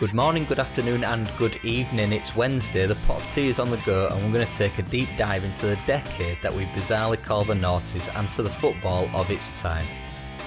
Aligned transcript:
Good 0.00 0.14
morning, 0.14 0.46
good 0.46 0.58
afternoon, 0.58 1.04
and 1.04 1.30
good 1.36 1.62
evening. 1.62 2.14
It's 2.14 2.34
Wednesday, 2.34 2.86
the 2.86 2.94
pot 3.06 3.18
of 3.18 3.34
tea 3.34 3.48
is 3.48 3.58
on 3.58 3.68
the 3.68 3.76
go, 3.84 4.08
and 4.08 4.24
we're 4.24 4.32
going 4.32 4.46
to 4.46 4.52
take 4.54 4.78
a 4.78 4.82
deep 4.84 5.10
dive 5.18 5.44
into 5.44 5.66
the 5.66 5.78
decade 5.86 6.38
that 6.40 6.54
we 6.54 6.64
bizarrely 6.64 7.22
call 7.22 7.44
the 7.44 7.52
noughties 7.52 8.08
and 8.18 8.30
to 8.30 8.42
the 8.42 8.48
football 8.48 9.10
of 9.14 9.30
its 9.30 9.60
time. 9.60 9.86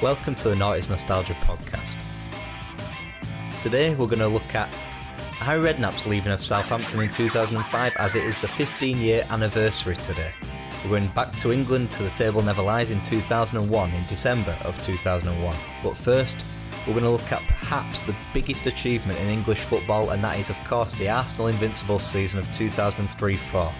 Welcome 0.02 0.34
to 0.38 0.50
the 0.50 0.56
Noughties 0.56 0.90
Nostalgia 0.90 1.36
Podcast. 1.36 1.98
Today, 3.62 3.94
we're 3.94 4.08
going 4.08 4.18
to 4.18 4.28
look 4.28 4.56
at 4.56 4.70
Harry 5.38 5.72
Redknapp's 5.72 6.08
leaving 6.08 6.32
of 6.32 6.44
Southampton 6.44 7.02
in 7.02 7.12
2005 7.12 7.94
as 8.00 8.16
it 8.16 8.24
is 8.24 8.42
the 8.42 8.48
15 8.48 8.98
year 8.98 9.22
anniversary 9.30 9.98
today. 9.98 10.34
We're 10.84 11.00
going 11.00 11.08
back 11.10 11.32
to 11.38 11.54
England 11.54 11.92
to 11.92 12.02
the 12.02 12.10
table 12.10 12.42
never 12.42 12.64
lies 12.64 12.90
in 12.90 13.04
2001 13.04 13.92
in 13.92 14.02
December 14.08 14.58
of 14.66 14.82
2001. 14.82 15.56
But 15.84 15.96
first, 15.96 16.44
we're 16.86 16.94
going 16.94 17.04
to 17.06 17.12
look 17.12 17.32
at 17.32 17.42
perhaps 17.48 18.02
the 18.02 18.16
biggest 18.34 18.68
achievement 18.68 19.20
in 19.20 19.28
English 19.28 19.62
football, 19.62 20.10
and 20.10 20.24
that 20.24 20.38
is, 20.38 20.50
of 20.50 20.58
course, 20.66 20.96
the 20.96 21.10
Arsenal 21.10 21.48
Invincible 21.48 22.00
season 22.00 22.40
of 22.40 22.54
2003 22.54 23.36
4. 23.36 23.72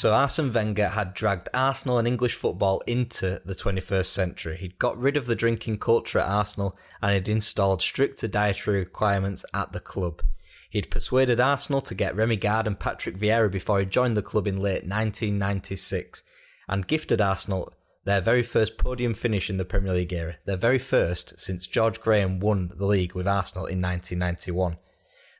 So 0.00 0.14
Arsene 0.14 0.50
Wenger 0.50 0.88
had 0.88 1.12
dragged 1.12 1.50
Arsenal 1.52 1.98
and 1.98 2.08
English 2.08 2.34
football 2.34 2.82
into 2.86 3.40
the 3.44 3.54
21st 3.54 4.06
century. 4.06 4.56
He'd 4.56 4.78
got 4.78 4.98
rid 4.98 5.18
of 5.18 5.26
the 5.26 5.36
drinking 5.36 5.78
culture 5.78 6.18
at 6.18 6.28
Arsenal 6.28 6.74
and 7.02 7.12
had 7.12 7.28
installed 7.28 7.82
stricter 7.82 8.26
dietary 8.26 8.78
requirements 8.78 9.44
at 9.52 9.72
the 9.72 9.80
club. 9.80 10.22
He'd 10.70 10.90
persuaded 10.90 11.38
Arsenal 11.38 11.82
to 11.82 11.94
get 11.94 12.16
Remi 12.16 12.36
Garde 12.36 12.66
and 12.66 12.78
Patrick 12.78 13.18
Vieira 13.18 13.50
before 13.50 13.80
he 13.80 13.84
joined 13.84 14.16
the 14.16 14.22
club 14.22 14.46
in 14.46 14.56
late 14.56 14.84
1996 14.84 16.22
and 16.66 16.86
gifted 16.86 17.20
Arsenal 17.20 17.70
their 18.04 18.20
very 18.20 18.42
first 18.42 18.78
podium 18.78 19.14
finish 19.14 19.50
in 19.50 19.56
the 19.56 19.64
Premier 19.64 19.92
League 19.92 20.12
era, 20.12 20.36
their 20.46 20.56
very 20.56 20.78
first 20.78 21.38
since 21.38 21.66
George 21.66 22.00
Graham 22.00 22.40
won 22.40 22.72
the 22.74 22.86
league 22.86 23.14
with 23.14 23.28
Arsenal 23.28 23.66
in 23.66 23.80
1991. 23.80 24.78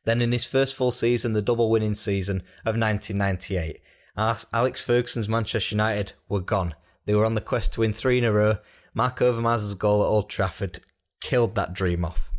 Then, 0.05 0.21
in 0.23 0.33
his 0.33 0.45
first 0.45 0.75
full 0.75 0.91
season, 0.91 1.33
the 1.33 1.43
double 1.43 1.71
winning 1.71 1.95
season 1.95 2.39
of 2.65 2.77
1998, 2.77 3.81
Alex 4.53 4.83
Ferguson's 4.83 5.29
Manchester 5.29 5.75
United 5.75 6.13
were 6.29 6.41
gone. 6.41 6.75
They 7.07 7.15
were 7.15 7.25
on 7.25 7.35
the 7.35 7.41
quest 7.41 7.75
to 7.75 7.81
win 7.81 7.93
three 7.93 8.19
in 8.19 8.25
a 8.25 8.33
row. 8.33 8.59
Marc 8.95 9.19
Overmars' 9.19 9.79
goal 9.79 10.03
at 10.03 10.07
Old 10.07 10.29
Trafford 10.29 10.81
killed 11.21 11.55
that 11.55 11.75
dream 11.75 12.05
off. 12.05 12.31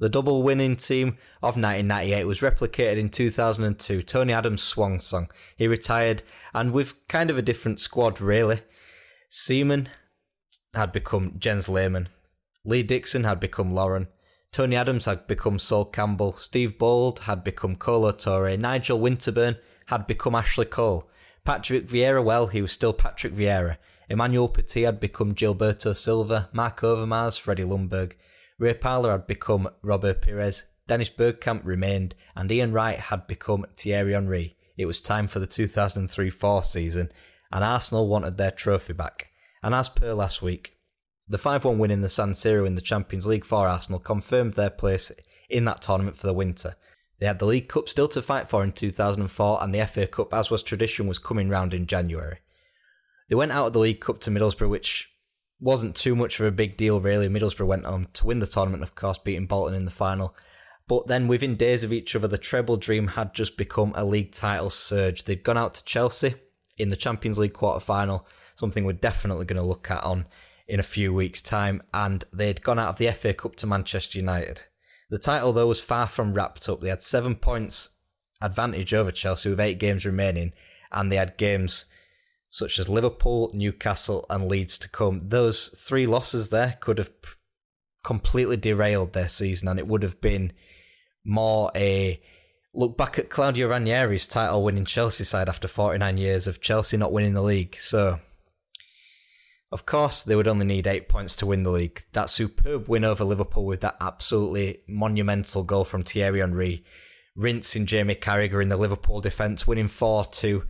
The 0.00 0.08
double 0.08 0.44
winning 0.44 0.76
team 0.76 1.18
of 1.42 1.56
1998 1.56 2.24
was 2.24 2.40
replicated 2.40 2.98
in 2.98 3.08
2002. 3.08 4.02
Tony 4.02 4.32
Adams' 4.32 4.62
swan 4.62 5.00
song. 5.00 5.28
He 5.56 5.66
retired, 5.66 6.22
and 6.54 6.72
with 6.72 6.94
kind 7.08 7.30
of 7.30 7.38
a 7.38 7.42
different 7.42 7.80
squad, 7.80 8.20
really. 8.20 8.60
Seaman 9.28 9.88
had 10.74 10.92
become 10.92 11.36
Jens 11.38 11.68
Lehmann. 11.68 12.08
Lee 12.64 12.82
Dixon 12.82 13.24
had 13.24 13.40
become 13.40 13.72
Lauren. 13.72 14.08
Tony 14.52 14.76
Adams 14.76 15.04
had 15.04 15.26
become 15.26 15.58
Sol 15.58 15.84
Campbell. 15.84 16.32
Steve 16.32 16.78
Bould 16.78 17.20
had 17.20 17.44
become 17.44 17.76
Kolo 17.76 18.12
Touré. 18.12 18.58
Nigel 18.58 18.98
Winterburn 18.98 19.58
had 19.86 20.06
become 20.06 20.34
Ashley 20.34 20.64
Cole. 20.64 21.10
Patrick 21.44 21.86
Vieira, 21.86 22.22
well, 22.22 22.46
he 22.46 22.62
was 22.62 22.72
still 22.72 22.92
Patrick 22.92 23.34
Vieira. 23.34 23.76
Emmanuel 24.08 24.48
Petit 24.48 24.82
had 24.82 25.00
become 25.00 25.34
Gilberto 25.34 25.94
Silva. 25.94 26.48
Marc 26.52 26.80
Overmars, 26.80 27.38
Freddie 27.38 27.64
Ljungberg. 27.64 28.12
Ray 28.58 28.74
Parlour 28.74 29.12
had 29.12 29.26
become 29.26 29.68
Robert 29.82 30.22
Pires. 30.22 30.64
Dennis 30.86 31.10
Bergkamp 31.10 31.60
remained, 31.64 32.14
and 32.34 32.50
Ian 32.50 32.72
Wright 32.72 32.98
had 32.98 33.26
become 33.26 33.66
Thierry 33.76 34.14
Henry. 34.14 34.56
It 34.78 34.86
was 34.86 35.00
time 35.00 35.26
for 35.26 35.38
the 35.38 35.46
2003 35.46 36.30
4 36.30 36.62
season, 36.62 37.12
and 37.50 37.64
Arsenal 37.64 38.08
wanted 38.08 38.36
their 38.36 38.50
trophy 38.50 38.92
back. 38.92 39.28
And 39.62 39.74
as 39.74 39.88
per 39.88 40.12
last 40.12 40.42
week, 40.42 40.76
the 41.26 41.38
5 41.38 41.64
1 41.64 41.78
win 41.78 41.90
in 41.90 42.00
the 42.00 42.08
San 42.08 42.32
Siro 42.32 42.66
in 42.66 42.74
the 42.74 42.80
Champions 42.80 43.26
League 43.26 43.44
for 43.44 43.68
Arsenal 43.68 44.00
confirmed 44.00 44.54
their 44.54 44.70
place 44.70 45.12
in 45.50 45.64
that 45.64 45.82
tournament 45.82 46.16
for 46.16 46.26
the 46.26 46.32
winter. 46.32 46.76
They 47.18 47.26
had 47.26 47.38
the 47.38 47.46
League 47.46 47.68
Cup 47.68 47.88
still 47.88 48.08
to 48.08 48.22
fight 48.22 48.48
for 48.48 48.62
in 48.62 48.72
2004, 48.72 49.62
and 49.62 49.74
the 49.74 49.84
FA 49.86 50.06
Cup, 50.06 50.32
as 50.32 50.50
was 50.50 50.62
tradition, 50.62 51.06
was 51.06 51.18
coming 51.18 51.48
round 51.48 51.74
in 51.74 51.86
January. 51.86 52.38
They 53.28 53.34
went 53.34 53.52
out 53.52 53.66
of 53.66 53.72
the 53.72 53.80
League 53.80 54.00
Cup 54.00 54.20
to 54.20 54.30
Middlesbrough, 54.30 54.70
which 54.70 55.10
wasn't 55.60 55.96
too 55.96 56.14
much 56.14 56.38
of 56.38 56.46
a 56.46 56.52
big 56.52 56.76
deal, 56.76 57.00
really. 57.00 57.28
Middlesbrough 57.28 57.66
went 57.66 57.86
on 57.86 58.08
to 58.14 58.26
win 58.26 58.38
the 58.38 58.46
tournament, 58.46 58.84
of 58.84 58.94
course, 58.94 59.18
beating 59.18 59.46
Bolton 59.46 59.74
in 59.74 59.84
the 59.84 59.90
final. 59.90 60.34
But 60.86 61.08
then, 61.08 61.28
within 61.28 61.56
days 61.56 61.84
of 61.84 61.92
each 61.92 62.14
other, 62.14 62.28
the 62.28 62.38
treble 62.38 62.76
dream 62.76 63.08
had 63.08 63.34
just 63.34 63.56
become 63.56 63.92
a 63.96 64.04
league 64.04 64.32
title 64.32 64.70
surge. 64.70 65.24
They'd 65.24 65.42
gone 65.42 65.58
out 65.58 65.74
to 65.74 65.84
Chelsea, 65.84 66.36
in 66.78 66.88
the 66.88 66.96
Champions 66.96 67.38
League 67.38 67.52
quarter 67.52 67.80
final, 67.80 68.26
something 68.54 68.84
we're 68.84 68.92
definitely 68.92 69.44
going 69.44 69.60
to 69.60 69.66
look 69.66 69.90
at 69.90 70.02
on 70.02 70.26
in 70.66 70.80
a 70.80 70.84
few 70.84 71.12
weeks' 71.12 71.42
time. 71.42 71.82
And 71.92 72.24
they'd 72.32 72.62
gone 72.62 72.78
out 72.78 72.90
of 72.90 72.98
the 72.98 73.10
FA 73.12 73.34
Cup 73.34 73.56
to 73.56 73.66
Manchester 73.66 74.18
United. 74.18 74.62
The 75.10 75.18
title, 75.18 75.52
though, 75.52 75.66
was 75.66 75.80
far 75.80 76.06
from 76.06 76.34
wrapped 76.34 76.68
up. 76.68 76.80
They 76.80 76.90
had 76.90 77.02
seven 77.02 77.34
points 77.34 77.90
advantage 78.40 78.94
over 78.94 79.10
Chelsea 79.10 79.50
with 79.50 79.60
eight 79.60 79.78
games 79.78 80.06
remaining, 80.06 80.52
and 80.92 81.10
they 81.10 81.16
had 81.16 81.36
games 81.36 81.86
such 82.50 82.78
as 82.78 82.88
Liverpool, 82.88 83.50
Newcastle, 83.52 84.24
and 84.30 84.48
Leeds 84.48 84.78
to 84.78 84.88
come. 84.88 85.20
Those 85.22 85.68
three 85.68 86.06
losses 86.06 86.48
there 86.48 86.78
could 86.80 86.98
have 86.98 87.10
completely 88.04 88.56
derailed 88.56 89.12
their 89.12 89.28
season, 89.28 89.68
and 89.68 89.78
it 89.78 89.86
would 89.86 90.02
have 90.02 90.20
been 90.20 90.52
more 91.24 91.70
a 91.74 92.20
look 92.74 92.96
back 92.96 93.18
at 93.18 93.30
Claudio 93.30 93.68
Ranieri's 93.68 94.26
title 94.26 94.62
winning 94.62 94.84
Chelsea 94.84 95.24
side 95.24 95.48
after 95.48 95.68
49 95.68 96.18
years 96.18 96.46
of 96.46 96.60
Chelsea 96.60 96.96
not 96.96 97.12
winning 97.12 97.34
the 97.34 97.42
league. 97.42 97.76
So, 97.76 98.20
of 99.72 99.86
course, 99.86 100.22
they 100.22 100.36
would 100.36 100.48
only 100.48 100.66
need 100.66 100.86
eight 100.86 101.08
points 101.08 101.36
to 101.36 101.46
win 101.46 101.62
the 101.62 101.70
league. 101.70 102.04
That 102.12 102.30
superb 102.30 102.88
win 102.88 103.04
over 103.04 103.24
Liverpool 103.24 103.64
with 103.64 103.80
that 103.80 103.96
absolutely 104.00 104.80
monumental 104.86 105.62
goal 105.62 105.84
from 105.84 106.02
Thierry 106.02 106.40
Henry, 106.40 106.84
rinsing 107.34 107.86
Jamie 107.86 108.14
Carragher 108.14 108.62
in 108.62 108.68
the 108.68 108.76
Liverpool 108.76 109.20
defence, 109.20 109.66
winning 109.66 109.88
4 109.88 110.26
2. 110.26 110.64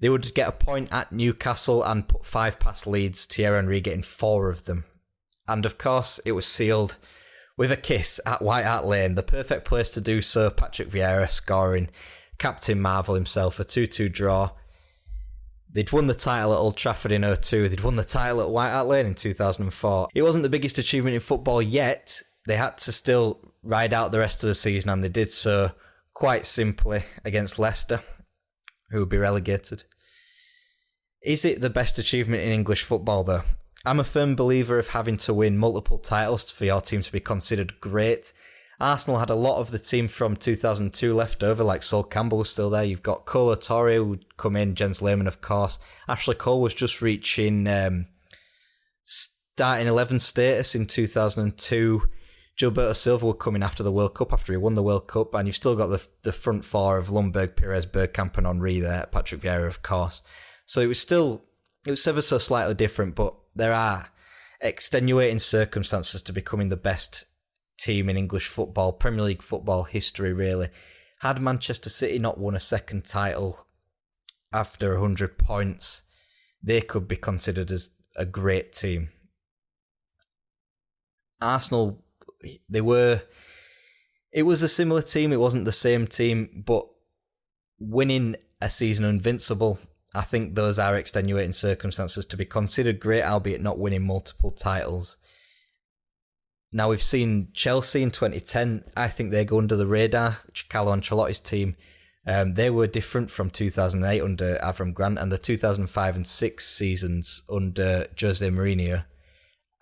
They 0.00 0.08
would 0.08 0.34
get 0.34 0.48
a 0.48 0.52
point 0.52 0.88
at 0.92 1.12
Newcastle 1.12 1.82
and 1.82 2.08
put 2.08 2.26
five 2.26 2.58
past 2.58 2.86
Leeds, 2.86 3.24
Thierry 3.24 3.56
Henry 3.56 3.80
getting 3.80 4.02
four 4.02 4.50
of 4.50 4.64
them. 4.64 4.84
And 5.46 5.64
of 5.64 5.78
course, 5.78 6.18
it 6.24 6.32
was 6.32 6.46
sealed 6.46 6.96
with 7.56 7.70
a 7.70 7.76
kiss 7.76 8.20
at 8.26 8.42
White 8.42 8.64
Hart 8.64 8.84
Lane, 8.84 9.14
the 9.14 9.22
perfect 9.22 9.64
place 9.64 9.90
to 9.90 10.00
do 10.00 10.20
so. 10.20 10.50
Patrick 10.50 10.90
Vieira 10.90 11.30
scoring, 11.30 11.90
Captain 12.38 12.80
Marvel 12.80 13.14
himself, 13.14 13.60
a 13.60 13.64
2 13.64 13.86
2 13.86 14.08
draw. 14.08 14.50
They'd 15.70 15.90
won 15.90 16.06
the 16.06 16.14
title 16.14 16.52
at 16.52 16.58
Old 16.58 16.76
Trafford 16.76 17.10
in 17.10 17.22
02. 17.22 17.68
They'd 17.68 17.80
won 17.80 17.96
the 17.96 18.04
title 18.04 18.40
at 18.40 18.50
White 18.50 18.70
Hart 18.70 18.86
Lane 18.86 19.06
in 19.06 19.14
2004. 19.14 20.08
It 20.14 20.22
wasn't 20.22 20.44
the 20.44 20.48
biggest 20.48 20.78
achievement 20.78 21.14
in 21.14 21.20
football 21.20 21.60
yet. 21.60 22.22
They 22.46 22.56
had 22.56 22.78
to 22.78 22.92
still 22.92 23.52
ride 23.62 23.92
out 23.92 24.12
the 24.12 24.20
rest 24.20 24.44
of 24.44 24.48
the 24.48 24.54
season, 24.54 24.90
and 24.90 25.02
they 25.02 25.08
did 25.08 25.32
so 25.32 25.72
quite 26.12 26.46
simply 26.46 27.02
against 27.24 27.58
Leicester, 27.58 28.02
who 28.90 29.00
would 29.00 29.08
be 29.08 29.16
relegated. 29.16 29.82
Is 31.22 31.44
it 31.44 31.60
the 31.60 31.70
best 31.70 31.98
achievement 31.98 32.42
in 32.42 32.52
English 32.52 32.84
football, 32.84 33.24
though? 33.24 33.42
I'm 33.86 34.00
a 34.00 34.04
firm 34.04 34.34
believer 34.34 34.78
of 34.78 34.88
having 34.88 35.16
to 35.18 35.34
win 35.34 35.58
multiple 35.58 35.98
titles 35.98 36.50
for 36.50 36.64
your 36.64 36.80
team 36.80 37.02
to 37.02 37.12
be 37.12 37.20
considered 37.20 37.80
great. 37.80 38.32
Arsenal 38.80 39.20
had 39.20 39.30
a 39.30 39.34
lot 39.34 39.58
of 39.58 39.70
the 39.70 39.78
team 39.78 40.08
from 40.08 40.36
2002 40.36 41.14
left 41.14 41.42
over, 41.42 41.62
like 41.62 41.82
Sol 41.82 42.02
Campbell 42.02 42.38
was 42.38 42.50
still 42.50 42.70
there. 42.70 42.84
You've 42.84 43.02
got 43.02 43.26
Kolo 43.26 43.54
Touré 43.54 43.96
who 43.96 44.04
would 44.06 44.36
come 44.36 44.56
in, 44.56 44.74
Jens 44.74 45.02
Lehmann, 45.02 45.26
of 45.26 45.40
course. 45.40 45.78
Ashley 46.08 46.34
Cole 46.34 46.60
was 46.60 46.74
just 46.74 47.02
reaching 47.02 47.66
um, 47.68 48.06
starting 49.04 49.86
11 49.86 50.18
status 50.18 50.74
in 50.74 50.86
2002. 50.86 52.02
Gilberto 52.58 52.94
Silva 52.94 53.26
would 53.26 53.38
come 53.38 53.56
in 53.56 53.62
after 53.62 53.82
the 53.82 53.92
World 53.92 54.14
Cup, 54.14 54.32
after 54.32 54.52
he 54.52 54.56
won 54.56 54.74
the 54.74 54.82
World 54.82 55.08
Cup, 55.08 55.34
and 55.34 55.46
you've 55.46 55.56
still 55.56 55.76
got 55.76 55.88
the 55.88 56.04
the 56.22 56.32
front 56.32 56.64
four 56.64 56.98
of 56.98 57.08
Ljungberg, 57.08 57.56
Pires, 57.56 57.86
Bergkamp, 57.86 58.38
and 58.38 58.46
Henry 58.46 58.80
there, 58.80 59.06
Patrick 59.10 59.40
Vieira, 59.40 59.66
of 59.66 59.82
course. 59.82 60.22
So 60.66 60.80
it 60.80 60.86
was 60.86 61.00
still, 61.00 61.44
it 61.84 61.90
was 61.90 62.06
ever 62.06 62.22
so 62.22 62.38
slightly 62.38 62.74
different, 62.74 63.14
but 63.16 63.34
there 63.54 63.72
are 63.72 64.08
extenuating 64.60 65.38
circumstances 65.38 66.22
to 66.22 66.32
becoming 66.32 66.68
the 66.68 66.76
best 66.76 67.26
team 67.78 68.08
in 68.08 68.16
English 68.16 68.48
football, 68.48 68.92
Premier 68.92 69.22
League 69.22 69.42
football 69.42 69.84
history, 69.84 70.32
really. 70.32 70.70
Had 71.20 71.40
Manchester 71.40 71.90
City 71.90 72.18
not 72.18 72.38
won 72.38 72.54
a 72.54 72.60
second 72.60 73.04
title 73.04 73.66
after 74.52 74.92
100 74.92 75.38
points, 75.38 76.02
they 76.62 76.80
could 76.80 77.08
be 77.08 77.16
considered 77.16 77.70
as 77.70 77.90
a 78.16 78.24
great 78.24 78.72
team. 78.72 79.10
Arsenal, 81.40 82.02
they 82.68 82.80
were. 82.80 83.22
It 84.32 84.42
was 84.42 84.62
a 84.62 84.68
similar 84.68 85.02
team. 85.02 85.32
It 85.32 85.40
wasn't 85.40 85.64
the 85.64 85.72
same 85.72 86.06
team, 86.06 86.62
but 86.66 86.86
winning 87.78 88.36
a 88.60 88.70
season 88.70 89.04
invincible 89.04 89.78
I 90.14 90.22
think 90.22 90.54
those 90.54 90.78
are 90.78 90.96
extenuating 90.96 91.52
circumstances 91.52 92.24
to 92.26 92.36
be 92.36 92.44
considered 92.44 93.00
great, 93.00 93.24
albeit 93.24 93.60
not 93.60 93.78
winning 93.78 94.06
multiple 94.06 94.52
titles. 94.52 95.16
Now 96.72 96.90
we've 96.90 97.02
seen 97.02 97.48
Chelsea 97.52 98.02
in 98.02 98.10
2010. 98.10 98.84
I 98.96 99.08
think 99.08 99.30
they 99.30 99.44
go 99.44 99.58
under 99.58 99.76
the 99.76 99.86
radar. 99.86 100.38
Carlo 100.68 100.94
Ancelotti's 100.94 101.40
team, 101.40 101.76
um, 102.26 102.54
they 102.54 102.70
were 102.70 102.86
different 102.86 103.30
from 103.30 103.50
2008 103.50 104.22
under 104.22 104.58
Avram 104.62 104.94
Grant 104.94 105.18
and 105.18 105.30
the 105.30 105.38
2005 105.38 106.16
and 106.16 106.26
six 106.26 106.66
seasons 106.66 107.42
under 107.50 108.06
Jose 108.20 108.48
Mourinho. 108.48 109.04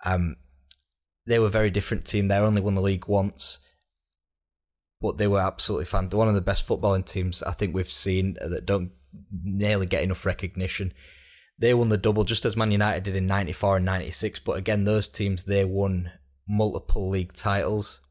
Um, 0.05 0.35
they 1.25 1.39
were 1.39 1.47
a 1.47 1.51
very 1.51 1.69
different 1.69 2.05
team. 2.05 2.27
They 2.27 2.35
only 2.35 2.61
won 2.61 2.75
the 2.75 2.81
league 2.81 3.07
once, 3.07 3.59
but 4.99 5.17
they 5.17 5.27
were 5.27 5.39
absolutely 5.39 5.85
fan. 5.85 6.09
One 6.09 6.27
of 6.27 6.35
the 6.35 6.41
best 6.41 6.67
footballing 6.67 7.05
teams 7.05 7.41
I 7.43 7.51
think 7.51 7.73
we've 7.73 7.89
seen 7.89 8.37
that 8.41 8.65
don't 8.65 8.91
nearly 9.43 9.85
get 9.85 10.03
enough 10.03 10.25
recognition. 10.25 10.93
They 11.59 11.73
won 11.73 11.89
the 11.89 11.97
double 11.97 12.23
just 12.23 12.45
as 12.45 12.57
Man 12.57 12.71
United 12.71 13.03
did 13.03 13.15
in 13.15 13.27
94 13.27 13.77
and 13.77 13.85
96, 13.85 14.39
but 14.39 14.57
again, 14.57 14.83
those 14.83 15.07
teams, 15.07 15.43
they 15.43 15.63
won 15.63 16.11
multiple 16.47 17.09
league 17.09 17.33
titles. 17.33 18.01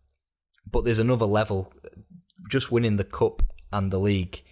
But 0.71 0.85
there's 0.85 0.99
another 0.99 1.27
level. 1.27 1.73
Just 2.49 2.71
winning 2.71 2.97
the 2.97 3.05
cup 3.05 3.43
and 3.73 3.91
the 3.91 3.99
league, 3.99 4.43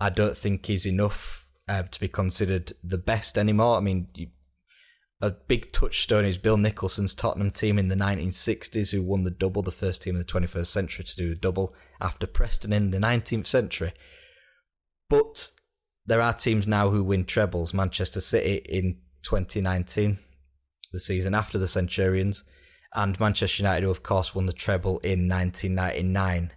I 0.00 0.10
don't 0.10 0.36
think 0.36 0.70
is 0.70 0.86
enough 0.86 1.48
uh, 1.68 1.82
to 1.82 2.00
be 2.00 2.08
considered 2.08 2.72
the 2.82 2.98
best 2.98 3.36
anymore. 3.36 3.76
I 3.76 3.80
mean, 3.80 4.08
you, 4.14 4.28
a 5.20 5.30
big 5.30 5.72
touchstone 5.72 6.24
is 6.24 6.38
Bill 6.38 6.56
Nicholson's 6.56 7.14
Tottenham 7.14 7.50
team 7.50 7.78
in 7.78 7.88
the 7.88 7.94
1960s, 7.94 8.90
who 8.90 9.02
won 9.02 9.24
the 9.24 9.30
double, 9.30 9.62
the 9.62 9.70
first 9.70 10.02
team 10.02 10.14
in 10.14 10.20
the 10.20 10.24
21st 10.24 10.66
century 10.66 11.04
to 11.04 11.16
do 11.16 11.28
the 11.28 11.40
double 11.40 11.74
after 12.00 12.26
Preston 12.26 12.72
in 12.72 12.90
the 12.90 12.98
19th 12.98 13.46
century. 13.46 13.92
But 15.10 15.50
there 16.06 16.20
are 16.20 16.32
teams 16.32 16.66
now 16.66 16.90
who 16.90 17.04
win 17.04 17.24
trebles. 17.24 17.74
Manchester 17.74 18.20
City 18.20 18.56
in 18.68 18.98
2019, 19.22 20.18
the 20.92 21.00
season 21.00 21.34
after 21.34 21.58
the 21.58 21.68
Centurions, 21.68 22.44
and 22.94 23.18
Manchester 23.20 23.62
United, 23.62 23.84
who 23.84 23.90
of 23.90 24.02
course 24.02 24.34
won 24.34 24.46
the 24.46 24.52
treble 24.52 24.98
in 25.00 25.28
1999. 25.28 26.52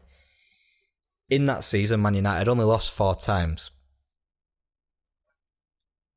In 1.30 1.46
that 1.46 1.64
season, 1.64 2.02
Man 2.02 2.16
United 2.16 2.48
only 2.48 2.66
lost 2.66 2.92
four 2.92 3.16
times. 3.16 3.72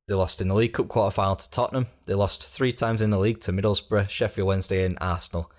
They 0.08 0.14
lost 0.14 0.40
in 0.40 0.48
the 0.48 0.54
League 0.54 0.72
Cup 0.72 0.88
quarter 0.88 1.12
final 1.12 1.36
to 1.36 1.50
Tottenham. 1.50 1.88
They 2.06 2.14
lost 2.14 2.44
three 2.44 2.72
times 2.72 3.02
in 3.02 3.10
the 3.10 3.18
league 3.18 3.40
to 3.40 3.52
Middlesbrough, 3.52 4.08
Sheffield 4.08 4.46
Wednesday, 4.46 4.84
and 4.84 4.96
Arsenal. 5.00 5.50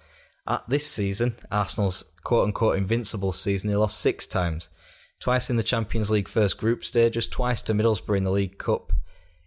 At 0.48 0.68
this 0.70 0.88
season, 0.88 1.36
Arsenal's 1.52 2.06
quote 2.24 2.46
unquote 2.46 2.78
invincible 2.78 3.34
season, 3.34 3.70
they 3.70 3.76
lost 3.76 4.00
six 4.00 4.26
times 4.26 4.70
twice 5.20 5.50
in 5.50 5.58
the 5.58 5.64
Champions 5.64 6.12
League 6.12 6.28
first 6.28 6.58
group 6.58 6.86
stages, 6.86 7.28
twice 7.28 7.62
to 7.64 7.74
Middlesbrough 7.74 8.18
in 8.18 8.24
the 8.24 8.32
League 8.32 8.58
Cup 8.58 8.94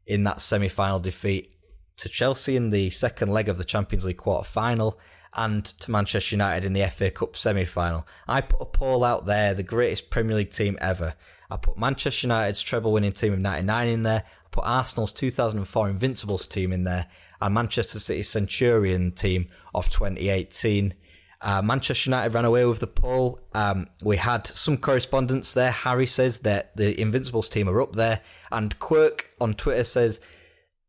in 0.07 0.25
that 0.25 0.41
semi 0.41 0.69
final 0.69 0.99
defeat, 0.99 1.55
to 1.97 2.09
Chelsea 2.09 2.57
in 2.57 2.71
the 2.71 2.91
second 2.91 3.31
leg 3.31 3.49
of 3.49 3.59
the 3.59 3.65
Champions 3.65 4.05
League 4.05 4.17
quarter 4.17 4.45
final, 4.45 4.99
and 5.35 5.65
to 5.65 5.91
Manchester 5.91 6.35
United 6.35 6.65
in 6.65 6.73
the 6.73 6.87
FA 6.89 7.11
Cup 7.11 7.37
semi 7.37 7.65
final. 7.65 8.07
I 8.27 8.41
put 8.41 8.63
a 8.63 8.67
poll 8.67 9.05
out 9.05 9.27
there, 9.27 9.55
the 9.55 9.63
greatest 9.63 10.11
Premier 10.11 10.37
League 10.37 10.51
team 10.51 10.77
ever. 10.81 11.15
I 11.51 11.57
put 11.57 11.79
Manchester 11.79 12.27
United's 12.27 12.63
treble 12.63 12.93
winning 12.93 13.13
team 13.13 13.33
of 13.33 13.41
99 13.41 13.89
in 13.89 14.03
there, 14.03 14.25
I 14.27 14.49
put 14.51 14.65
Arsenal's 14.65 15.13
2004 15.13 15.89
Invincibles 15.89 16.47
team 16.47 16.73
in 16.73 16.85
there, 16.85 17.07
and 17.41 17.55
Manchester 17.55 17.99
City's 17.99 18.29
Centurion 18.29 19.13
team 19.13 19.49
of 19.75 19.89
2018. 19.91 20.95
Uh, 21.43 21.63
Manchester 21.63 22.11
United 22.11 22.35
ran 22.35 22.45
away 22.45 22.65
with 22.67 22.81
the 22.81 22.87
poll. 22.87 23.41
Um, 23.55 23.89
we 24.03 24.19
had 24.19 24.47
some 24.47 24.77
correspondence 24.77 25.55
there. 25.55 25.71
Harry 25.71 26.07
says 26.07 26.41
that 26.41 26.77
the 26.77 27.01
Invincibles 27.01 27.49
team 27.49 27.69
are 27.69 27.81
up 27.81 27.95
there, 27.95 28.21
and 28.53 28.79
Quirk 28.79 29.31
on 29.41 29.55
Twitter 29.55 29.85
says 29.85 30.21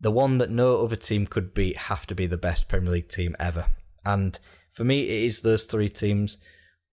the 0.02 0.12
one 0.12 0.40
that 0.40 0.50
no 0.50 0.84
other 0.84 0.96
team 0.96 1.26
could 1.26 1.54
beat 1.54 1.78
have 1.78 2.06
to 2.08 2.16
be 2.16 2.26
the 2.28 2.38
best 2.38 2.68
Premier 2.68 2.92
League 2.92 3.08
team 3.08 3.36
ever. 3.40 3.68
And 4.04 4.38
for 4.72 4.84
me, 4.84 5.04
it 5.04 5.24
is 5.24 5.42
those 5.42 5.66
three 5.66 5.90
teams. 5.90 6.38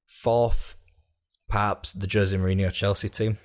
Fourth, 0.06 0.76
perhaps 1.48 1.92
the 1.92 2.08
Jose 2.10 2.36
Mourinho 2.36 2.72
Chelsea 2.72 3.08
team. 3.08 3.38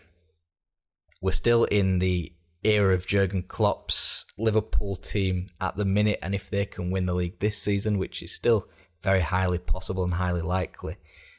We're 1.22 1.32
still 1.32 1.64
in 1.66 2.00
the 2.00 2.34
era 2.64 2.94
of 2.94 3.08
Jurgen 3.08 3.44
Klopp's 3.44 4.26
Liverpool 4.38 4.96
team 4.96 5.50
at 5.60 5.76
the 5.76 5.86
minute, 5.86 6.20
and 6.22 6.36
if 6.36 6.50
they 6.50 6.66
can 6.66 6.92
win 6.92 7.06
the 7.06 7.16
league 7.16 7.40
this 7.40 7.58
season, 7.58 7.98
which 7.98 8.22
is 8.22 8.32
still 8.32 8.68
very 9.04 9.22
highly 9.22 9.58
possible 9.58 10.04
and 10.04 10.14
highly 10.14 10.42
likely, 10.42 10.96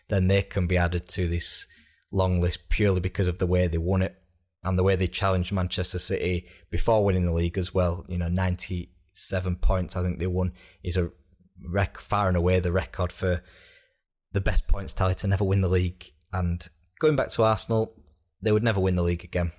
then 0.09 0.29
they 0.29 0.43
can 0.43 0.67
be 0.67 0.77
added 0.77 1.09
to 1.09 1.29
this 1.29 1.67
long 2.13 2.41
list 2.41 2.69
purely 2.69 3.01
because 3.01 3.27
of 3.27 3.39
the 3.39 3.47
way 3.47 3.67
they 3.67 3.79
won 3.79 4.03
it 4.03 4.15
and 4.63 4.79
the 4.79 4.83
way 4.83 4.97
they 4.97 5.07
challenged 5.07 5.53
Manchester 5.53 5.99
City 5.99 6.47
before 6.71 7.05
winning 7.05 7.27
the 7.27 7.33
league 7.33 7.59
as 7.59 7.75
well. 7.75 8.05
You 8.09 8.19
know, 8.19 8.29
97 8.29 9.57
points 9.57 9.97
I 9.97 10.03
think 10.03 10.19
they 10.19 10.27
won 10.27 10.53
is 10.83 10.97
a 10.97 11.11
rec- 11.71 11.99
far 11.99 12.29
and 12.29 12.37
away 12.37 12.61
the 12.61 12.73
record 12.73 13.13
for 13.13 13.43
the 14.33 14.41
best 14.41 14.67
points 14.67 14.93
tally 14.93 15.15
to 15.17 15.27
never 15.27 15.45
win 15.45 15.61
the 15.61 15.69
league. 15.69 16.13
And 16.33 16.67
going 16.99 17.17
back 17.17 17.29
to 17.31 17.43
Arsenal, 17.43 17.95
they 18.43 18.53
would 18.53 18.63
never 18.63 18.81
win 18.81 18.97
the 18.97 19.03
league 19.03 19.25
again. 19.25 19.53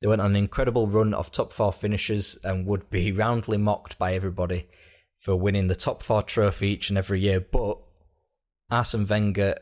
They 0.00 0.08
went 0.08 0.20
on 0.20 0.30
an 0.30 0.36
incredible 0.36 0.86
run 0.86 1.12
of 1.12 1.32
top 1.32 1.52
four 1.52 1.72
finishes 1.72 2.38
and 2.44 2.66
would 2.66 2.88
be 2.90 3.12
roundly 3.12 3.56
mocked 3.56 3.98
by 3.98 4.14
everybody 4.14 4.68
for 5.18 5.36
winning 5.36 5.66
the 5.66 5.74
top 5.74 6.02
four 6.02 6.22
trophy 6.22 6.68
each 6.68 6.88
and 6.88 6.98
every 6.98 7.20
year, 7.20 7.40
but 7.40 7.78
Arsene 8.70 9.06
Wenger 9.06 9.56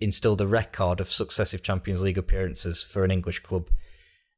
instilled 0.00 0.40
a 0.40 0.46
record 0.46 1.00
of 1.00 1.10
successive 1.10 1.62
Champions 1.62 2.02
League 2.02 2.18
appearances 2.18 2.82
for 2.82 3.04
an 3.04 3.10
English 3.10 3.40
club. 3.40 3.68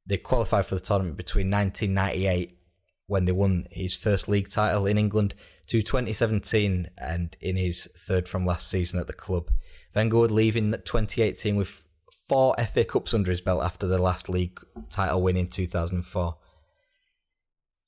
They 0.07 0.17
qualified 0.17 0.67
for 0.67 0.75
the 0.75 0.81
tournament 0.81 1.17
between 1.17 1.51
1998, 1.51 2.59
when 3.07 3.25
they 3.25 3.33
won 3.33 3.67
his 3.71 3.95
first 3.95 4.29
league 4.29 4.49
title 4.49 4.87
in 4.87 4.99
England, 4.99 5.35
to 5.69 5.83
2017 5.83 6.91
and 6.99 7.37
in 7.41 7.57
his 7.57 7.89
third 7.97 8.29
from 8.29 8.47
last 8.47 8.69
season 8.69 9.01
at 9.01 9.07
the 9.07 9.13
club. 9.13 9.51
Wenger 9.95 10.19
would 10.19 10.31
leave 10.31 10.57
in 10.57 10.73
2018 10.73 11.57
with 11.57 11.83
four 12.29 12.55
FA 12.73 12.85
Cups 12.85 13.15
under 13.15 13.31
his 13.31 13.41
belt 13.41 13.65
after 13.65 13.87
the 13.87 13.99
last 13.99 14.29
league 14.29 14.61
title 14.91 15.23
win 15.23 15.37
in 15.37 15.49
2004. 15.49 16.37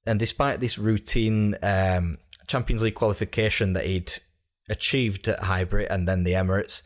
And 0.07 0.19
despite 0.19 0.61
this 0.61 0.79
routine 0.79 1.57
um, 1.63 2.19
Champions 2.49 2.83
League 2.83 2.95
qualification 2.95 3.75
that 3.75 3.87
he'd 3.87 4.13
achieved 4.69 5.29
at 5.29 5.41
Highbury 5.41 5.89
and 5.89 6.09
then 6.09 6.25
the 6.25 6.33
Emirates, 6.33 6.83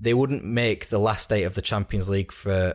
they 0.00 0.14
wouldn't 0.14 0.44
make 0.44 0.88
the 0.88 0.98
last 0.98 1.32
eight 1.32 1.44
of 1.44 1.54
the 1.54 1.62
Champions 1.62 2.08
League 2.08 2.32
for 2.32 2.74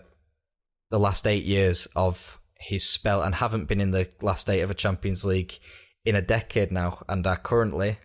the 0.90 1.00
last 1.00 1.28
eight 1.28 1.44
years 1.44 1.88
of 1.96 2.40
his 2.60 2.88
spell 2.88 3.22
and 3.22 3.36
haven't 3.36 3.68
been 3.68 3.82
in 3.82 3.92
the 3.92 4.10
last 4.22 4.50
eight 4.50 4.62
of 4.62 4.72
a 4.72 4.76
Champions 4.76 5.26
League 5.26 5.60
in 6.06 6.16
a 6.16 6.22
decade 6.22 6.72
now 6.72 7.04
and 7.08 7.26
are 7.28 7.38
currently 7.38 7.98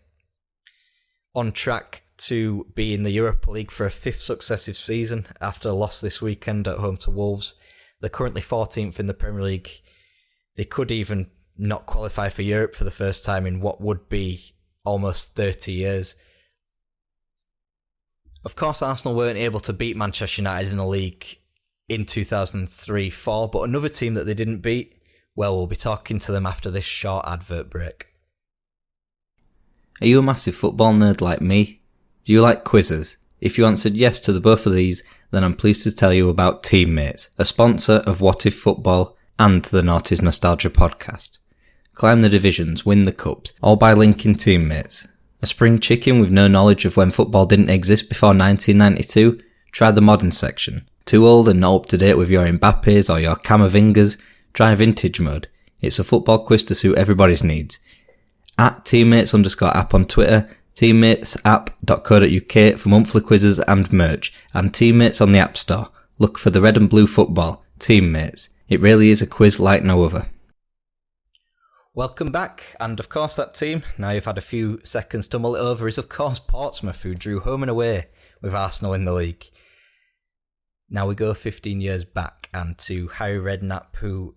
on 1.35 1.53
track 1.53 2.03
to 2.17 2.67
be 2.75 2.95
in 2.95 3.03
the 3.03 3.11
Europa 3.11 3.51
League 3.51 3.71
for 3.71 3.87
a 3.87 3.91
fifth 3.91 4.23
successive 4.23 4.77
season 4.77 5.27
after 5.41 5.69
a 5.69 5.73
loss 5.73 6.01
this 6.01 6.23
weekend 6.23 6.69
at 6.69 6.79
home 6.79 6.97
to 6.99 7.11
Wolves. 7.11 7.55
They're 8.01 8.11
currently 8.11 8.43
14th 8.43 9.01
in 9.01 9.07
the 9.07 9.15
Premier 9.15 9.43
League. 9.43 9.71
They 10.57 10.65
could 10.65 10.91
even 10.91 11.31
not 11.57 11.87
qualify 11.87 12.29
for 12.29 12.43
Europe 12.43 12.75
for 12.75 12.85
the 12.85 12.91
first 12.91 13.25
time 13.25 13.47
in 13.47 13.61
what 13.61 13.81
would 13.81 14.09
be 14.09 14.55
almost 14.85 15.37
30 15.37 15.73
years. 15.73 16.15
Of 18.45 18.57
course, 18.57 18.83
Arsenal 18.83 19.17
weren't 19.17 19.39
able 19.39 19.61
to 19.61 19.73
beat 19.73 19.97
Manchester 19.97 20.43
United 20.43 20.71
in 20.71 20.77
the 20.77 20.87
league 20.87 21.39
in 21.89 22.05
2003 22.05 23.11
4, 23.11 23.49
but 23.49 23.63
another 23.63 23.89
team 23.89 24.15
that 24.15 24.25
they 24.25 24.35
didn't 24.35 24.59
beat, 24.59 25.01
well, 25.35 25.57
we'll 25.57 25.67
be 25.67 25.77
talking 25.77 26.19
to 26.21 26.33
them 26.33 26.47
after 26.47 26.71
this 26.71 26.85
short 26.85 27.27
advert 27.27 27.71
break. 27.71 28.09
Are 30.01 30.07
you 30.07 30.19
a 30.19 30.23
massive 30.23 30.55
football 30.55 30.93
nerd 30.93 31.21
like 31.21 31.41
me? 31.41 31.81
Do 32.25 32.33
you 32.33 32.41
like 32.41 32.65
quizzes? 32.65 33.17
If 33.41 33.59
you 33.59 33.67
answered 33.67 33.95
yes 33.95 34.21
to 34.21 34.33
the 34.33 34.41
both 34.41 34.67
of 34.67 34.75
these, 34.75 35.05
then 35.31 35.45
I'm 35.45 35.55
pleased 35.55 35.83
to 35.85 35.95
tell 35.95 36.13
you 36.13 36.29
about 36.29 36.63
Teammates, 36.63 37.31
a 37.39 37.45
sponsor 37.45 38.03
of 38.07 38.21
What 38.21 38.47
If 38.47 38.59
Football 38.59 39.17
and 39.39 39.65
the 39.67 39.83
Noughties 39.83 40.23
Nostalgia 40.23 40.71
podcast. 40.71 41.39
Climb 41.95 42.23
the 42.23 42.29
divisions, 42.29 42.85
win 42.85 43.05
the 43.05 43.13
cups, 43.13 43.53
all 43.63 43.77
by 43.77 43.93
linking 43.93 44.35
teammates. 44.35 45.07
A 45.41 45.47
spring 45.47 45.79
chicken 45.79 46.21
with 46.21 46.31
no 46.31 46.49
knowledge 46.49 46.85
of 46.85 46.97
when 46.97 47.11
football 47.11 47.47
didn't 47.47 47.71
exist 47.71 48.09
before 48.09 48.31
1992? 48.31 49.41
Try 49.73 49.91
the 49.91 50.01
modern 50.01 50.33
section. 50.33 50.89
Too 51.05 51.27
old 51.27 51.49
and 51.49 51.61
not 51.61 51.75
up 51.75 51.87
to 51.87 51.99
date 51.99 52.17
with 52.17 52.31
your 52.31 52.47
Mbappes 52.47 53.13
or 53.13 53.21
your 53.21 53.37
Camavingas? 53.37 54.21
Try 54.53 54.75
vintage 54.75 55.21
mode. 55.21 55.49
It's 55.81 55.99
a 55.99 56.05
football 56.05 56.45
quiz 56.45 56.65
to 56.65 56.75
suit 56.75 56.97
everybody's 56.97 57.45
needs. 57.45 57.79
At 58.59 58.85
teammates 58.85 59.35
underscore 59.35 59.77
app 59.77 59.95
on 59.95 60.07
Twitter, 60.07 60.49
teammatesapp.co.uk 60.75 62.79
for 62.79 62.89
monthly 62.89 63.21
quizzes 63.21 63.59
and 63.61 63.93
merch, 63.93 64.33
and 64.53 64.73
teammates 64.73 65.21
on 65.21 65.33
the 65.33 65.39
App 65.39 65.57
Store. 65.57 65.91
Look 66.19 66.39
for 66.39 66.51
the 66.51 66.61
red 66.61 66.77
and 66.77 66.89
blue 66.89 67.07
football. 67.07 67.65
Teammates. 67.79 68.49
It 68.69 68.81
really 68.81 69.11
is 69.11 69.21
a 69.21 69.27
quiz 69.27 69.61
like 69.61 69.85
no 69.85 70.05
other. 70.05 70.27
Welcome 71.97 72.33
back, 72.33 72.75
and 72.81 72.99
of 72.99 73.09
course, 73.09 73.37
that 73.37 73.55
team, 73.55 73.85
now 73.97 74.11
you've 74.11 74.25
had 74.25 74.37
a 74.37 74.41
few 74.41 74.81
seconds 74.83 75.29
to 75.29 75.39
mull 75.39 75.55
it 75.55 75.61
over, 75.61 75.87
is 75.87 75.97
of 75.97 76.09
course 76.09 76.41
Portsmouth, 76.41 77.01
who 77.01 77.15
drew 77.15 77.39
home 77.39 77.63
and 77.63 77.71
away 77.71 78.07
with 78.43 78.53
Arsenal 78.53 78.95
in 78.95 79.05
the 79.05 79.13
league. 79.13 79.45
Now 80.91 81.07
we 81.07 81.15
go 81.15 81.33
15 81.35 81.81
years 81.81 82.05
back 82.05 82.51
and 82.53 82.77
to 82.79 83.07
Harry 83.07 83.39
Redknapp, 83.39 83.95
who 83.99 84.35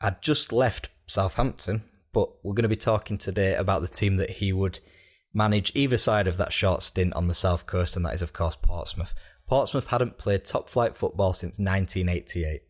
had 0.00 0.20
just 0.20 0.52
left 0.52 0.88
Southampton, 1.06 1.84
but 2.12 2.28
we're 2.44 2.54
going 2.54 2.64
to 2.64 2.68
be 2.68 2.74
talking 2.74 3.18
today 3.18 3.54
about 3.54 3.82
the 3.82 3.88
team 3.88 4.16
that 4.16 4.30
he 4.30 4.52
would 4.52 4.80
manage 5.32 5.70
either 5.76 5.96
side 5.96 6.26
of 6.26 6.38
that 6.38 6.52
short 6.52 6.82
stint 6.82 7.14
on 7.14 7.28
the 7.28 7.34
south 7.34 7.66
coast, 7.66 7.94
and 7.94 8.04
that 8.04 8.14
is, 8.14 8.22
of 8.22 8.32
course, 8.32 8.56
Portsmouth. 8.56 9.14
Portsmouth 9.46 9.86
hadn't 9.86 10.18
played 10.18 10.44
top 10.44 10.68
flight 10.68 10.96
football 10.96 11.34
since 11.34 11.60
1988. 11.60 12.62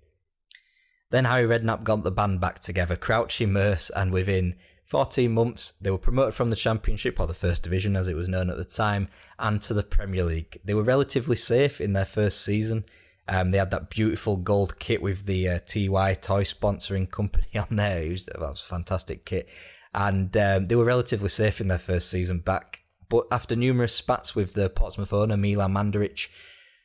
Then 1.10 1.24
Harry 1.24 1.46
Redknapp 1.46 1.84
got 1.84 2.04
the 2.04 2.10
band 2.10 2.40
back 2.40 2.60
together, 2.60 2.96
Crouchy 2.96 3.46
Merce, 3.46 3.90
and 3.90 4.12
within 4.12 4.54
14 4.84 5.32
months, 5.32 5.74
they 5.80 5.90
were 5.90 5.98
promoted 5.98 6.34
from 6.34 6.50
the 6.50 6.56
Championship, 6.56 7.20
or 7.20 7.26
the 7.26 7.34
First 7.34 7.62
Division 7.62 7.96
as 7.96 8.08
it 8.08 8.16
was 8.16 8.28
known 8.28 8.50
at 8.50 8.56
the 8.56 8.64
time, 8.64 9.08
and 9.38 9.60
to 9.62 9.74
the 9.74 9.82
Premier 9.82 10.24
League. 10.24 10.60
They 10.64 10.74
were 10.74 10.82
relatively 10.82 11.36
safe 11.36 11.80
in 11.80 11.92
their 11.92 12.04
first 12.04 12.40
season. 12.44 12.84
Um, 13.28 13.50
they 13.50 13.58
had 13.58 13.70
that 13.70 13.90
beautiful 13.90 14.36
gold 14.36 14.78
kit 14.80 15.00
with 15.00 15.26
the 15.26 15.48
uh, 15.48 15.58
TY 15.60 16.14
toy 16.14 16.42
sponsoring 16.42 17.08
company 17.08 17.46
on 17.54 17.76
there. 17.76 18.08
Was, 18.10 18.26
that 18.26 18.40
was 18.40 18.62
a 18.62 18.66
fantastic 18.66 19.24
kit. 19.24 19.48
And 19.94 20.36
um, 20.36 20.66
they 20.66 20.74
were 20.74 20.84
relatively 20.84 21.28
safe 21.28 21.60
in 21.60 21.68
their 21.68 21.78
first 21.78 22.10
season 22.10 22.40
back. 22.40 22.80
But 23.08 23.26
after 23.30 23.54
numerous 23.56 23.94
spats 23.94 24.34
with 24.36 24.54
the 24.54 24.70
Portsmouth 24.70 25.12
owner, 25.12 25.36
Milan 25.36 25.74
Mandaric, 25.74 26.28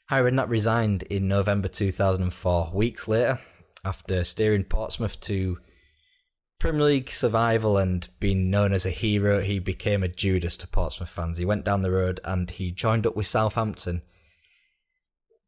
Harry 0.07 0.31
Redknapp 0.31 0.49
resigned 0.49 1.03
in 1.03 1.27
November 1.27 1.67
2004. 1.67 2.71
Weeks 2.73 3.07
later, 3.07 3.39
after 3.85 4.23
steering 4.23 4.63
Portsmouth 4.63 5.19
to 5.21 5.59
Premier 6.59 6.85
League 6.85 7.11
survival 7.11 7.77
and 7.77 8.07
being 8.19 8.49
known 8.49 8.73
as 8.73 8.85
a 8.85 8.89
hero, 8.89 9.41
he 9.41 9.59
became 9.59 10.03
a 10.03 10.07
Judas 10.07 10.57
to 10.57 10.67
Portsmouth 10.67 11.09
fans. 11.09 11.37
He 11.37 11.45
went 11.45 11.65
down 11.65 11.81
the 11.81 11.91
road 11.91 12.19
and 12.23 12.49
he 12.49 12.71
joined 12.71 13.05
up 13.05 13.15
with 13.15 13.27
Southampton. 13.27 14.01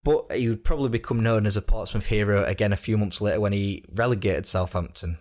But 0.04 0.32
he 0.32 0.48
would 0.48 0.64
probably 0.64 0.90
become 0.90 1.24
known 1.24 1.46
as 1.46 1.58
a 1.58 1.62
Portsmouth 1.62 2.06
hero 2.06 2.46
again 2.46 2.72
a 2.72 2.78
few 2.78 2.98
months 2.98 3.20
later 3.20 3.42
when 3.42 3.54
he 3.54 3.84
relegated 3.92 4.46
Southampton, 4.46 5.18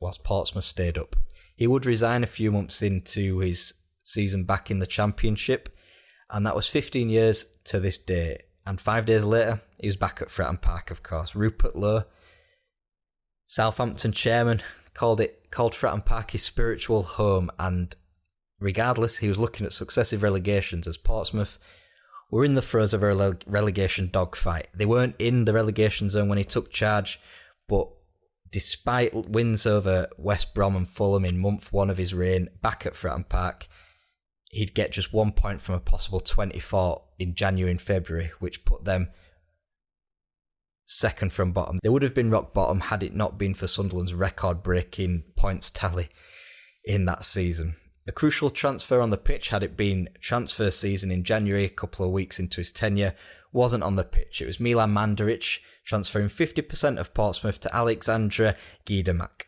whilst 0.00 0.24
Portsmouth 0.24 0.64
stayed 0.64 0.96
up. 0.96 1.16
He 1.56 1.66
would 1.66 1.84
resign 1.84 2.22
a 2.22 2.28
few 2.28 2.52
months 2.52 2.80
into 2.80 3.40
his 3.40 3.74
season 4.02 4.44
back 4.44 4.70
in 4.70 4.78
the 4.78 4.86
Championship, 4.86 5.68
and 6.30 6.46
that 6.46 6.56
was 6.56 6.68
15 6.68 7.10
years 7.10 7.44
to 7.64 7.80
this 7.80 7.98
day. 7.98 8.42
And 8.64 8.80
five 8.80 9.04
days 9.04 9.24
later, 9.24 9.60
he 9.78 9.88
was 9.88 9.96
back 9.96 10.22
at 10.22 10.28
Fratton 10.28 10.60
Park, 10.60 10.90
of 10.90 11.02
course. 11.02 11.34
Rupert 11.34 11.76
Lowe 11.76 12.04
Southampton 13.50 14.12
chairman 14.12 14.62
called 14.94 15.20
it 15.20 15.50
called 15.50 15.72
Fratton 15.72 16.04
Park 16.04 16.30
his 16.30 16.44
spiritual 16.44 17.02
home, 17.02 17.50
and 17.58 17.96
regardless, 18.60 19.16
he 19.16 19.26
was 19.26 19.40
looking 19.40 19.66
at 19.66 19.72
successive 19.72 20.22
relegations 20.22 20.86
as 20.86 20.96
Portsmouth 20.96 21.58
were 22.30 22.44
in 22.44 22.54
the 22.54 22.62
throes 22.62 22.94
of 22.94 23.02
a 23.02 23.06
rele- 23.06 23.42
relegation 23.48 24.08
dogfight. 24.12 24.68
They 24.72 24.86
weren't 24.86 25.16
in 25.18 25.46
the 25.46 25.52
relegation 25.52 26.08
zone 26.08 26.28
when 26.28 26.38
he 26.38 26.44
took 26.44 26.70
charge, 26.70 27.18
but 27.66 27.88
despite 28.52 29.28
wins 29.28 29.66
over 29.66 30.06
West 30.16 30.54
Brom 30.54 30.76
and 30.76 30.88
Fulham 30.88 31.24
in 31.24 31.36
month 31.36 31.72
one 31.72 31.90
of 31.90 31.98
his 31.98 32.14
reign 32.14 32.50
back 32.62 32.86
at 32.86 32.94
Fratton 32.94 33.28
Park, 33.28 33.66
he'd 34.50 34.76
get 34.76 34.92
just 34.92 35.12
one 35.12 35.32
point 35.32 35.60
from 35.60 35.74
a 35.74 35.80
possible 35.80 36.20
24 36.20 37.02
in 37.18 37.34
January 37.34 37.72
and 37.72 37.82
February, 37.82 38.30
which 38.38 38.64
put 38.64 38.84
them 38.84 39.08
second 40.90 41.32
from 41.32 41.52
bottom. 41.52 41.78
They 41.82 41.88
would 41.88 42.02
have 42.02 42.14
been 42.14 42.30
rock 42.30 42.52
bottom 42.52 42.80
had 42.80 43.02
it 43.02 43.14
not 43.14 43.38
been 43.38 43.54
for 43.54 43.66
Sunderland's 43.66 44.14
record 44.14 44.62
breaking 44.62 45.24
points 45.36 45.70
tally 45.70 46.08
in 46.84 47.04
that 47.04 47.24
season. 47.24 47.76
A 48.08 48.12
crucial 48.12 48.50
transfer 48.50 49.00
on 49.00 49.10
the 49.10 49.16
pitch, 49.16 49.50
had 49.50 49.62
it 49.62 49.76
been 49.76 50.08
transfer 50.20 50.70
season 50.70 51.10
in 51.10 51.22
January, 51.22 51.64
a 51.64 51.68
couple 51.68 52.04
of 52.04 52.12
weeks 52.12 52.40
into 52.40 52.56
his 52.56 52.72
tenure, 52.72 53.14
wasn't 53.52 53.84
on 53.84 53.94
the 53.94 54.04
pitch. 54.04 54.42
It 54.42 54.46
was 54.46 54.58
Milan 54.58 54.92
Mandaric 54.92 55.58
transferring 55.84 56.28
50% 56.28 56.98
of 56.98 57.14
Portsmouth 57.14 57.60
to 57.60 57.74
Alexandre 57.74 58.56
Gaydamak. 58.86 59.42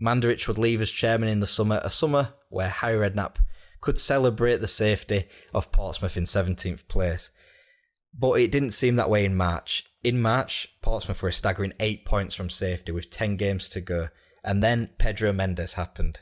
Mandaric 0.00 0.46
would 0.46 0.58
leave 0.58 0.80
as 0.80 0.90
chairman 0.90 1.28
in 1.28 1.40
the 1.40 1.46
summer, 1.46 1.80
a 1.82 1.90
summer 1.90 2.34
where 2.50 2.68
Harry 2.68 3.10
Redknapp 3.10 3.36
could 3.80 3.98
celebrate 3.98 4.58
the 4.58 4.68
safety 4.68 5.24
of 5.52 5.72
Portsmouth 5.72 6.16
in 6.16 6.24
17th 6.24 6.86
place. 6.88 7.30
But 8.16 8.34
it 8.34 8.50
didn't 8.50 8.70
seem 8.70 8.96
that 8.96 9.10
way 9.10 9.24
in 9.24 9.36
March. 9.36 9.84
In 10.08 10.22
March, 10.22 10.68
Portsmouth 10.80 11.22
were 11.22 11.28
a 11.28 11.32
staggering 11.34 11.74
eight 11.80 12.06
points 12.06 12.34
from 12.34 12.48
safety 12.48 12.92
with 12.92 13.10
10 13.10 13.36
games 13.36 13.68
to 13.68 13.82
go. 13.82 14.08
And 14.42 14.62
then 14.62 14.88
Pedro 14.96 15.34
Mendes 15.34 15.74
happened. 15.74 16.20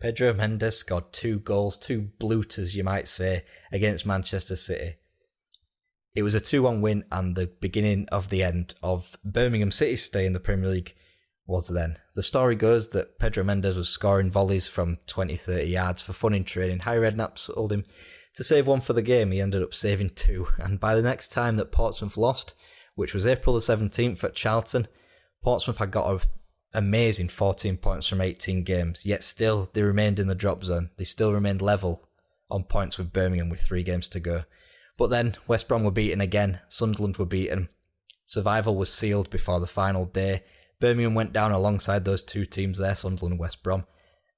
Pedro 0.00 0.34
Mendes 0.34 0.78
scored 0.78 1.12
two 1.12 1.38
goals, 1.38 1.78
two 1.78 2.08
blooters, 2.18 2.74
you 2.74 2.82
might 2.82 3.06
say, 3.06 3.44
against 3.70 4.04
Manchester 4.04 4.56
City. 4.56 4.96
It 6.12 6.24
was 6.24 6.34
a 6.34 6.40
2 6.40 6.64
1 6.64 6.80
win, 6.80 7.04
and 7.12 7.36
the 7.36 7.46
beginning 7.46 8.08
of 8.10 8.30
the 8.30 8.42
end 8.42 8.74
of 8.82 9.16
Birmingham 9.24 9.70
City's 9.70 10.02
stay 10.02 10.26
in 10.26 10.32
the 10.32 10.40
Premier 10.40 10.68
League 10.68 10.96
was 11.46 11.68
then. 11.68 11.98
The 12.16 12.24
story 12.24 12.56
goes 12.56 12.90
that 12.90 13.20
Pedro 13.20 13.44
Mendes 13.44 13.76
was 13.76 13.88
scoring 13.88 14.32
volleys 14.32 14.66
from 14.66 14.98
20 15.06 15.36
30 15.36 15.68
yards 15.68 16.02
for 16.02 16.14
fun 16.14 16.34
in 16.34 16.42
training. 16.42 16.80
Harry 16.80 17.08
Redknapp 17.08 17.46
told 17.46 17.70
him 17.70 17.84
to 18.34 18.42
save 18.42 18.66
one 18.66 18.80
for 18.80 18.92
the 18.92 19.02
game. 19.02 19.30
He 19.30 19.40
ended 19.40 19.62
up 19.62 19.72
saving 19.72 20.10
two, 20.16 20.48
and 20.58 20.80
by 20.80 20.96
the 20.96 21.02
next 21.02 21.28
time 21.28 21.54
that 21.54 21.70
Portsmouth 21.70 22.16
lost, 22.16 22.56
which 23.00 23.14
was 23.14 23.26
April 23.26 23.54
the 23.54 23.60
17th 23.60 24.22
at 24.22 24.34
Charlton. 24.34 24.86
Portsmouth 25.42 25.78
had 25.78 25.90
got 25.90 26.10
an 26.10 26.20
amazing 26.74 27.28
14 27.28 27.78
points 27.78 28.06
from 28.06 28.20
18 28.20 28.62
games, 28.62 29.06
yet 29.06 29.24
still 29.24 29.70
they 29.72 29.82
remained 29.82 30.18
in 30.18 30.28
the 30.28 30.34
drop 30.34 30.62
zone. 30.62 30.90
They 30.98 31.04
still 31.04 31.32
remained 31.32 31.62
level 31.62 32.06
on 32.50 32.64
points 32.64 32.98
with 32.98 33.12
Birmingham 33.12 33.48
with 33.48 33.60
three 33.60 33.82
games 33.82 34.06
to 34.08 34.20
go. 34.20 34.44
But 34.98 35.08
then 35.08 35.36
West 35.48 35.66
Brom 35.66 35.82
were 35.82 35.90
beaten 35.90 36.20
again, 36.20 36.60
Sunderland 36.68 37.16
were 37.16 37.24
beaten. 37.24 37.70
Survival 38.26 38.76
was 38.76 38.92
sealed 38.92 39.30
before 39.30 39.60
the 39.60 39.66
final 39.66 40.04
day. 40.04 40.42
Birmingham 40.78 41.14
went 41.14 41.32
down 41.32 41.52
alongside 41.52 42.04
those 42.04 42.22
two 42.22 42.44
teams 42.44 42.78
there, 42.78 42.94
Sunderland 42.94 43.32
and 43.32 43.40
West 43.40 43.62
Brom. 43.62 43.86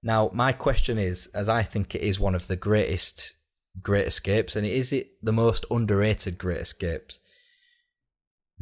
Now, 0.04 0.31
my 0.33 0.52
question 0.52 0.99
is, 0.99 1.26
as 1.35 1.49
I 1.49 1.64
think 1.64 1.97
it 1.97 2.00
is 2.00 2.21
one 2.21 2.37
of 2.37 2.47
the 2.47 2.57
greatest 2.57 3.35
great 3.81 4.07
escapes, 4.07 4.54
and 4.54 4.64
is 4.64 4.92
it 4.92 5.12
the 5.21 5.33
most 5.33 5.66
underrated 5.71 6.38
great 6.38 6.61
escapes? 6.61 7.19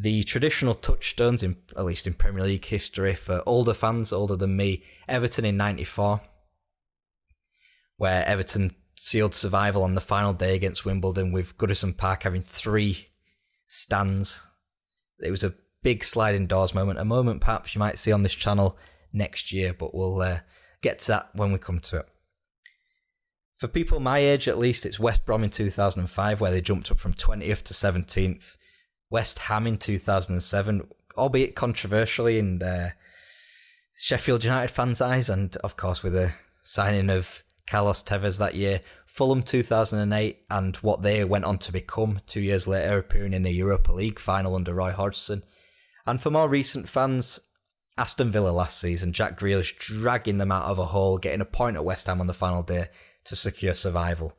The 0.00 0.24
traditional 0.24 0.74
touchstones, 0.74 1.42
in 1.42 1.56
at 1.76 1.84
least 1.84 2.06
in 2.06 2.14
Premier 2.14 2.42
League 2.42 2.64
history, 2.64 3.14
for 3.14 3.42
older 3.44 3.74
fans, 3.74 4.12
older 4.12 4.34
than 4.34 4.56
me, 4.56 4.82
Everton 5.06 5.44
in 5.44 5.58
'94, 5.58 6.22
where 7.96 8.24
Everton 8.24 8.70
sealed 8.96 9.34
survival 9.34 9.82
on 9.82 9.94
the 9.94 10.00
final 10.00 10.32
day 10.32 10.54
against 10.54 10.86
Wimbledon, 10.86 11.32
with 11.32 11.56
Goodison 11.58 11.94
Park 11.94 12.22
having 12.22 12.42
three 12.42 13.08
stands. 13.66 14.46
It 15.18 15.30
was 15.30 15.44
a 15.44 15.54
big 15.82 16.02
sliding 16.02 16.46
doors 16.46 16.74
moment, 16.74 16.98
a 16.98 17.04
moment 17.04 17.42
perhaps 17.42 17.74
you 17.74 17.78
might 17.78 17.98
see 17.98 18.12
on 18.12 18.22
this 18.22 18.34
channel 18.34 18.78
next 19.12 19.52
year, 19.52 19.74
but 19.74 19.94
we'll 19.94 20.22
uh, 20.22 20.38
get 20.80 21.00
to 21.00 21.08
that 21.08 21.30
when 21.34 21.52
we 21.52 21.58
come 21.58 21.80
to 21.80 21.98
it. 21.98 22.06
For 23.58 23.68
people 23.68 24.00
my 24.00 24.20
age, 24.20 24.48
at 24.48 24.58
least, 24.58 24.86
it's 24.86 24.98
West 24.98 25.26
Brom 25.26 25.44
in 25.44 25.50
2005, 25.50 26.40
where 26.40 26.50
they 26.50 26.62
jumped 26.62 26.90
up 26.90 26.98
from 26.98 27.12
20th 27.12 27.62
to 27.64 27.74
17th. 27.74 28.56
West 29.10 29.40
Ham 29.40 29.66
in 29.66 29.76
2007, 29.76 30.86
albeit 31.16 31.54
controversially 31.54 32.38
in 32.38 32.62
uh, 32.62 32.90
Sheffield 33.96 34.44
United 34.44 34.70
fans' 34.70 35.00
eyes, 35.00 35.28
and 35.28 35.56
of 35.58 35.76
course 35.76 36.02
with 36.02 36.12
the 36.12 36.32
signing 36.62 37.10
of 37.10 37.44
Carlos 37.66 38.02
Tevez 38.02 38.38
that 38.38 38.54
year. 38.54 38.80
Fulham 39.06 39.42
2008, 39.42 40.44
and 40.50 40.76
what 40.76 41.02
they 41.02 41.24
went 41.24 41.44
on 41.44 41.58
to 41.58 41.72
become 41.72 42.20
two 42.26 42.40
years 42.40 42.68
later, 42.68 42.98
appearing 42.98 43.32
in 43.32 43.42
the 43.42 43.50
Europa 43.50 43.92
League 43.92 44.20
final 44.20 44.54
under 44.54 44.72
Roy 44.72 44.92
Hodgson. 44.92 45.42
And 46.06 46.20
for 46.20 46.30
more 46.30 46.48
recent 46.48 46.88
fans, 46.88 47.40
Aston 47.98 48.30
Villa 48.30 48.50
last 48.50 48.80
season, 48.80 49.12
Jack 49.12 49.38
Grealish 49.38 49.76
dragging 49.78 50.38
them 50.38 50.52
out 50.52 50.64
of 50.64 50.78
a 50.78 50.86
hole, 50.86 51.18
getting 51.18 51.40
a 51.40 51.44
point 51.44 51.76
at 51.76 51.84
West 51.84 52.06
Ham 52.06 52.20
on 52.20 52.28
the 52.28 52.32
final 52.32 52.62
day 52.62 52.86
to 53.24 53.34
secure 53.34 53.74
survival. 53.74 54.38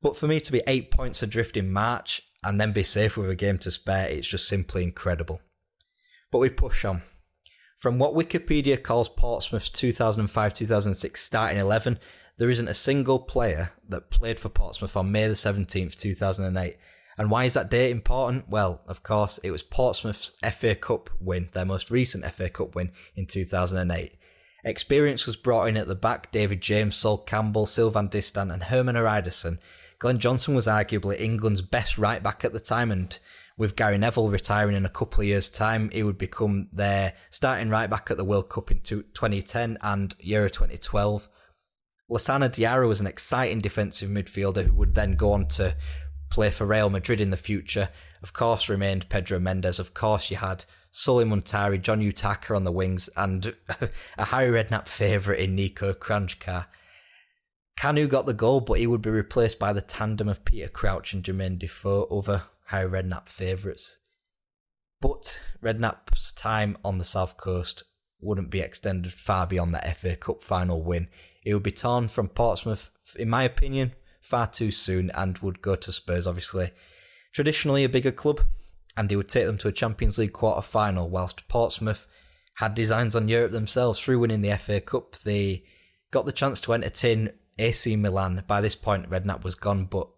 But 0.00 0.16
for 0.16 0.26
me 0.26 0.40
to 0.40 0.52
be 0.52 0.62
eight 0.66 0.90
points 0.90 1.22
adrift 1.22 1.56
in 1.56 1.70
March 1.70 2.22
and 2.46 2.60
then 2.60 2.72
be 2.72 2.82
safe 2.82 3.16
with 3.16 3.28
a 3.28 3.34
game 3.34 3.58
to 3.58 3.70
spare, 3.70 4.08
it's 4.08 4.28
just 4.28 4.48
simply 4.48 4.82
incredible. 4.82 5.40
But 6.30 6.38
we 6.38 6.48
push 6.48 6.84
on. 6.84 7.02
From 7.78 7.98
what 7.98 8.14
Wikipedia 8.14 8.82
calls 8.82 9.08
Portsmouth's 9.08 9.70
2005 9.70 10.54
2006 10.54 11.22
starting 11.22 11.58
11, 11.58 11.98
there 12.38 12.50
isn't 12.50 12.68
a 12.68 12.74
single 12.74 13.18
player 13.18 13.72
that 13.88 14.10
played 14.10 14.38
for 14.38 14.48
Portsmouth 14.48 14.96
on 14.96 15.12
May 15.12 15.26
the 15.26 15.34
17th, 15.34 15.98
2008. 15.98 16.76
And 17.18 17.30
why 17.30 17.44
is 17.44 17.54
that 17.54 17.70
date 17.70 17.90
important? 17.90 18.48
Well, 18.48 18.82
of 18.86 19.02
course, 19.02 19.38
it 19.38 19.50
was 19.50 19.62
Portsmouth's 19.62 20.32
FA 20.52 20.74
Cup 20.74 21.10
win, 21.18 21.48
their 21.52 21.64
most 21.64 21.90
recent 21.90 22.24
FA 22.26 22.48
Cup 22.48 22.74
win 22.74 22.92
in 23.14 23.26
2008. 23.26 24.12
Experience 24.64 25.26
was 25.26 25.36
brought 25.36 25.66
in 25.66 25.76
at 25.76 25.86
the 25.86 25.94
back 25.94 26.30
David 26.32 26.60
James, 26.60 26.96
Sol 26.96 27.18
Campbell, 27.18 27.66
Sylvain 27.66 28.08
Distin, 28.08 28.52
and 28.52 28.64
Hermann 28.64 28.96
Hreidarsson. 28.96 29.58
Glenn 29.98 30.18
Johnson 30.18 30.54
was 30.54 30.66
arguably 30.66 31.18
England's 31.20 31.62
best 31.62 31.96
right 31.96 32.22
back 32.22 32.44
at 32.44 32.52
the 32.52 32.60
time, 32.60 32.90
and 32.90 33.18
with 33.56 33.76
Gary 33.76 33.96
Neville 33.96 34.28
retiring 34.28 34.76
in 34.76 34.84
a 34.84 34.90
couple 34.90 35.22
of 35.22 35.26
years' 35.26 35.48
time, 35.48 35.90
he 35.90 36.02
would 36.02 36.18
become 36.18 36.68
their 36.72 37.14
starting 37.30 37.70
right 37.70 37.88
back 37.88 38.10
at 38.10 38.18
the 38.18 38.24
World 38.24 38.50
Cup 38.50 38.70
in 38.70 38.80
2010 38.80 39.78
and 39.80 40.14
Euro 40.20 40.50
2012. 40.50 41.28
Lassana 42.10 42.48
Diarra 42.50 42.86
was 42.86 43.00
an 43.00 43.06
exciting 43.06 43.60
defensive 43.60 44.10
midfielder 44.10 44.66
who 44.66 44.74
would 44.74 44.94
then 44.94 45.16
go 45.16 45.32
on 45.32 45.46
to 45.46 45.74
play 46.30 46.50
for 46.50 46.66
Real 46.66 46.90
Madrid 46.90 47.20
in 47.20 47.30
the 47.30 47.36
future. 47.36 47.88
Of 48.22 48.32
course, 48.32 48.68
remained 48.68 49.08
Pedro 49.08 49.38
Mendes. 49.38 49.78
Of 49.78 49.94
course, 49.94 50.30
you 50.30 50.36
had 50.36 50.64
Sulley 50.92 51.24
Muntari, 51.24 51.80
John 51.80 52.00
Utaka 52.00 52.54
on 52.54 52.64
the 52.64 52.72
wings, 52.72 53.08
and 53.16 53.54
a 54.18 54.24
Harry 54.26 54.50
Redknapp 54.50 54.86
favourite 54.86 55.40
in 55.40 55.56
Niko 55.56 55.94
Kranjcar. 55.94 56.66
Kanu 57.76 58.08
got 58.08 58.26
the 58.26 58.34
goal, 58.34 58.60
but 58.60 58.78
he 58.78 58.86
would 58.86 59.02
be 59.02 59.10
replaced 59.10 59.58
by 59.58 59.72
the 59.72 59.82
tandem 59.82 60.28
of 60.28 60.44
Peter 60.44 60.68
Crouch 60.68 61.12
and 61.12 61.22
Jermaine 61.22 61.58
Defoe, 61.58 62.04
other 62.04 62.44
Harry 62.66 62.88
Redknapp 62.88 63.28
favourites. 63.28 63.98
But 65.00 65.42
Redknapp's 65.62 66.32
time 66.32 66.78
on 66.84 66.98
the 66.98 67.04
south 67.04 67.36
coast 67.36 67.84
wouldn't 68.18 68.50
be 68.50 68.60
extended 68.60 69.12
far 69.12 69.46
beyond 69.46 69.74
that 69.74 69.96
FA 69.98 70.16
Cup 70.16 70.42
final 70.42 70.82
win. 70.82 71.08
He 71.42 71.52
would 71.52 71.62
be 71.62 71.70
torn 71.70 72.08
from 72.08 72.28
Portsmouth, 72.28 72.90
in 73.18 73.28
my 73.28 73.42
opinion, 73.42 73.92
far 74.20 74.46
too 74.46 74.70
soon 74.70 75.10
and 75.10 75.38
would 75.38 75.60
go 75.60 75.76
to 75.76 75.92
Spurs, 75.92 76.26
obviously. 76.26 76.70
Traditionally 77.32 77.84
a 77.84 77.90
bigger 77.90 78.10
club, 78.10 78.40
and 78.96 79.10
he 79.10 79.16
would 79.16 79.28
take 79.28 79.44
them 79.44 79.58
to 79.58 79.68
a 79.68 79.72
Champions 79.72 80.18
League 80.18 80.32
quarter 80.32 80.62
final, 80.62 81.10
whilst 81.10 81.46
Portsmouth 81.46 82.06
had 82.54 82.74
designs 82.74 83.14
on 83.14 83.28
Europe 83.28 83.52
themselves 83.52 84.00
through 84.00 84.18
winning 84.18 84.40
the 84.40 84.56
FA 84.56 84.80
Cup. 84.80 85.16
They 85.16 85.64
got 86.10 86.24
the 86.24 86.32
chance 86.32 86.60
to 86.62 86.72
entertain 86.72 87.30
AC 87.58 87.96
Milan. 87.96 88.44
By 88.46 88.60
this 88.60 88.74
point, 88.74 89.10
Redknapp 89.10 89.44
was 89.44 89.54
gone, 89.54 89.84
but 89.84 90.08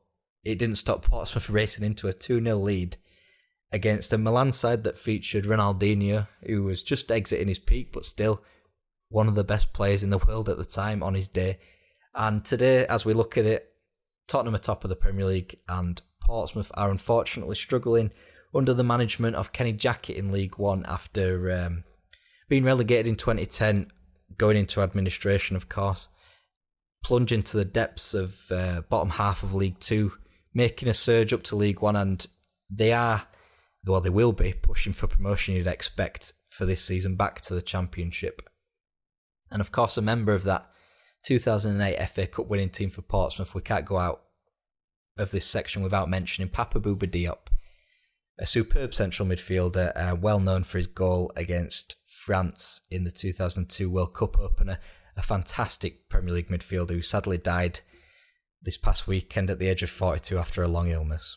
it 0.45 0.59
didn't 0.59 0.77
stop 0.77 1.05
Portsmouth 1.05 1.51
racing 1.51 1.85
into 1.85 2.09
a 2.09 2.13
2 2.13 2.43
0 2.43 2.57
lead 2.57 2.97
against 3.71 4.13
a 4.13 4.19
Milan 4.19 4.53
side 4.53 4.85
that 4.85 4.99
featured 4.99 5.45
Ronaldinho, 5.45 6.27
who 6.47 6.65
was 6.65 6.83
just 6.83 7.11
exiting 7.11 7.49
his 7.49 7.59
peak, 7.59 7.93
but 7.93 8.05
still 8.05 8.43
one 9.11 9.29
of 9.29 9.35
the 9.35 9.45
best 9.45 9.73
players 9.73 10.03
in 10.03 10.11
the 10.11 10.19
world 10.19 10.49
at 10.49 10.59
the 10.59 10.65
time 10.65 11.03
on 11.03 11.15
his 11.15 11.29
day. 11.29 11.59
And 12.15 12.45
today, 12.45 12.87
as 12.87 13.05
we 13.05 13.15
look 13.15 13.37
at 13.37 13.47
it, 13.47 13.73
Tottenham 14.27 14.55
are 14.55 14.59
top 14.59 14.85
of 14.85 14.91
the 14.91 14.97
Premier 14.97 15.27
League, 15.27 15.59
and 15.69 16.01
Portsmouth 16.21 16.71
are 16.75 16.91
unfortunately 16.91 17.57
struggling 17.57 18.13
under 18.55 18.75
the 18.75 18.85
management 18.85 19.37
of 19.37 19.53
Kenny 19.53 19.73
Jackett 19.73 20.17
in 20.17 20.33
League 20.33 20.59
One 20.59 20.85
after 20.87 21.53
um, 21.53 21.85
being 22.49 22.65
relegated 22.65 23.07
in 23.07 23.17
2010, 23.17 23.91
going 24.37 24.57
into 24.57 24.83
administration, 24.83 25.57
of 25.57 25.69
course, 25.69 26.09
plunging 27.03 27.41
into 27.41 27.57
the 27.57 27.65
depths 27.65 28.15
of 28.15 28.51
uh, 28.51 28.83
bottom 28.89 29.11
half 29.11 29.43
of 29.43 29.55
League 29.55 29.79
Two, 29.81 30.13
making 30.55 30.89
a 30.89 30.95
surge 30.95 31.33
up 31.33 31.43
to 31.45 31.57
League 31.57 31.81
One, 31.81 31.97
and 31.97 32.27
they 32.71 32.93
are, 32.93 33.27
well, 33.85 34.01
they 34.01 34.11
will 34.11 34.33
be 34.33 34.53
pushing 34.53 34.93
for 34.93 35.07
promotion. 35.07 35.55
You'd 35.55 35.67
expect 35.67 36.33
for 36.51 36.67
this 36.67 36.83
season 36.83 37.17
back 37.17 37.41
to 37.43 37.55
the 37.55 37.63
Championship, 37.63 38.43
and 39.51 39.61
of 39.61 39.73
course, 39.73 39.97
a 39.97 40.03
member 40.03 40.33
of 40.33 40.45
that 40.45 40.71
2008 41.25 42.09
FA 42.09 42.27
Cup 42.27 42.49
winning 42.49 42.71
team 42.71 42.91
for 42.91 43.03
Portsmouth. 43.03 43.55
We 43.55 43.63
can't 43.63 43.87
go 43.87 43.99
out 43.99 44.23
of 45.17 45.31
this 45.31 45.47
section 45.47 45.83
without 45.83 46.09
mentioning 46.09 46.49
Papa 46.49 46.81
Bouba 46.81 47.11
Diop, 47.11 47.49
a 48.39 48.47
superb 48.47 48.95
central 48.95 49.29
midfielder, 49.29 49.93
uh, 49.97 50.15
well 50.15 50.39
known 50.39 50.63
for 50.63 50.79
his 50.79 50.87
goal 50.87 51.33
against 51.37 51.97
France 52.07 52.83
in 52.91 53.05
the 53.05 53.11
2002 53.11 53.91
World 53.91 54.15
Cup 54.15 54.39
opener. 54.39 54.79
A 55.19 55.23
fantastic 55.23 56.09
Premier 56.09 56.33
League 56.33 56.49
midfielder 56.49 56.93
who 56.93 57.03
sadly 57.03 57.39
died 57.39 57.81
this 58.63 58.79
past 58.79 59.09
weekend 59.09 59.51
at 59.51 59.59
the 59.59 59.67
age 59.67 59.83
of 59.83 59.91
42 59.91 60.39
after 60.39 60.63
a 60.63 60.69
long 60.69 60.89
illness. 60.89 61.37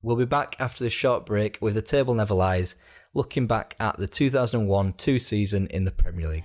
We'll 0.00 0.14
be 0.14 0.24
back 0.24 0.54
after 0.60 0.84
this 0.84 0.92
short 0.92 1.26
break 1.26 1.58
with 1.60 1.74
the 1.74 1.82
table 1.82 2.14
never 2.14 2.34
lies, 2.34 2.76
looking 3.12 3.48
back 3.48 3.74
at 3.80 3.98
the 3.98 4.06
2001 4.06 4.92
2 4.92 5.18
season 5.18 5.66
in 5.66 5.84
the 5.84 5.90
Premier 5.90 6.28
League. 6.28 6.44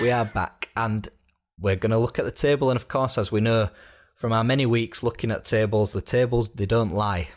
we 0.00 0.10
are 0.10 0.24
back 0.24 0.68
and 0.74 1.08
we're 1.60 1.76
going 1.76 1.92
to 1.92 1.98
look 1.98 2.18
at 2.18 2.24
the 2.24 2.30
table. 2.32 2.70
And 2.70 2.76
of 2.76 2.88
course, 2.88 3.18
as 3.18 3.30
we 3.30 3.40
know 3.40 3.68
from 4.16 4.32
our 4.32 4.42
many 4.42 4.66
weeks 4.66 5.02
looking 5.02 5.30
at 5.30 5.44
tables, 5.44 5.92
the 5.92 6.00
tables, 6.00 6.48
they 6.54 6.66
don't 6.66 6.94
lie. 6.94 7.28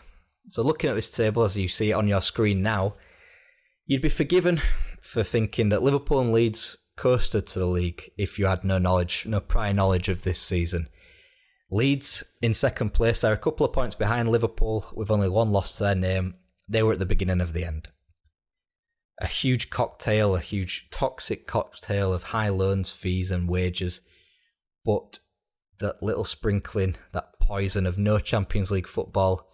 So, 0.47 0.62
looking 0.62 0.89
at 0.89 0.95
this 0.95 1.10
table 1.10 1.43
as 1.43 1.58
you 1.58 1.67
see 1.67 1.91
it 1.91 1.95
on 1.95 2.08
your 2.08 2.21
screen 2.21 2.62
now, 2.62 2.95
you'd 3.86 4.01
be 4.01 4.10
forgiven 4.10 4.62
for 5.01 5.23
thinking 5.23 5.69
that 5.69 5.84
Liverpool 5.84 6.19
and 6.19 6.31
Leeds 6.31 6.77
coasted 6.97 7.47
to 7.47 7.60
the 7.60 7.65
league 7.65 8.12
if 8.17 8.39
you 8.39 8.45
had 8.45 8.63
no 8.63 8.77
knowledge, 8.77 9.25
no 9.25 9.39
prior 9.39 9.73
knowledge 9.73 10.08
of 10.08 10.23
this 10.23 10.39
season. 10.39 10.88
Leeds 11.71 12.23
in 12.41 12.53
second 12.53 12.93
place, 12.93 13.21
they're 13.21 13.34
a 13.34 13.38
couple 13.38 13.65
of 13.65 13.73
points 13.73 13.95
behind 13.95 14.29
Liverpool 14.29 14.86
with 14.93 15.12
only 15.12 15.29
one 15.29 15.51
loss 15.51 15.73
to 15.73 15.84
their 15.84 15.95
name. 15.95 16.36
They 16.69 16.84
were 16.84 16.93
at 16.93 16.99
the 16.99 17.05
beginning 17.05 17.41
of 17.41 17.53
the 17.53 17.65
end 17.65 17.89
a 19.19 19.27
huge 19.27 19.69
cocktail, 19.69 20.36
a 20.36 20.39
huge 20.39 20.88
toxic 20.91 21.47
cocktail 21.47 22.13
of 22.13 22.23
high 22.23 22.49
loans, 22.49 22.89
fees, 22.89 23.31
and 23.31 23.47
wages. 23.47 24.01
But 24.84 25.19
that 25.79 26.03
little 26.03 26.23
sprinkling, 26.23 26.95
that 27.13 27.39
poison 27.41 27.86
of 27.86 27.97
no 27.97 28.19
Champions 28.19 28.71
League 28.71 28.88
football 28.88 29.49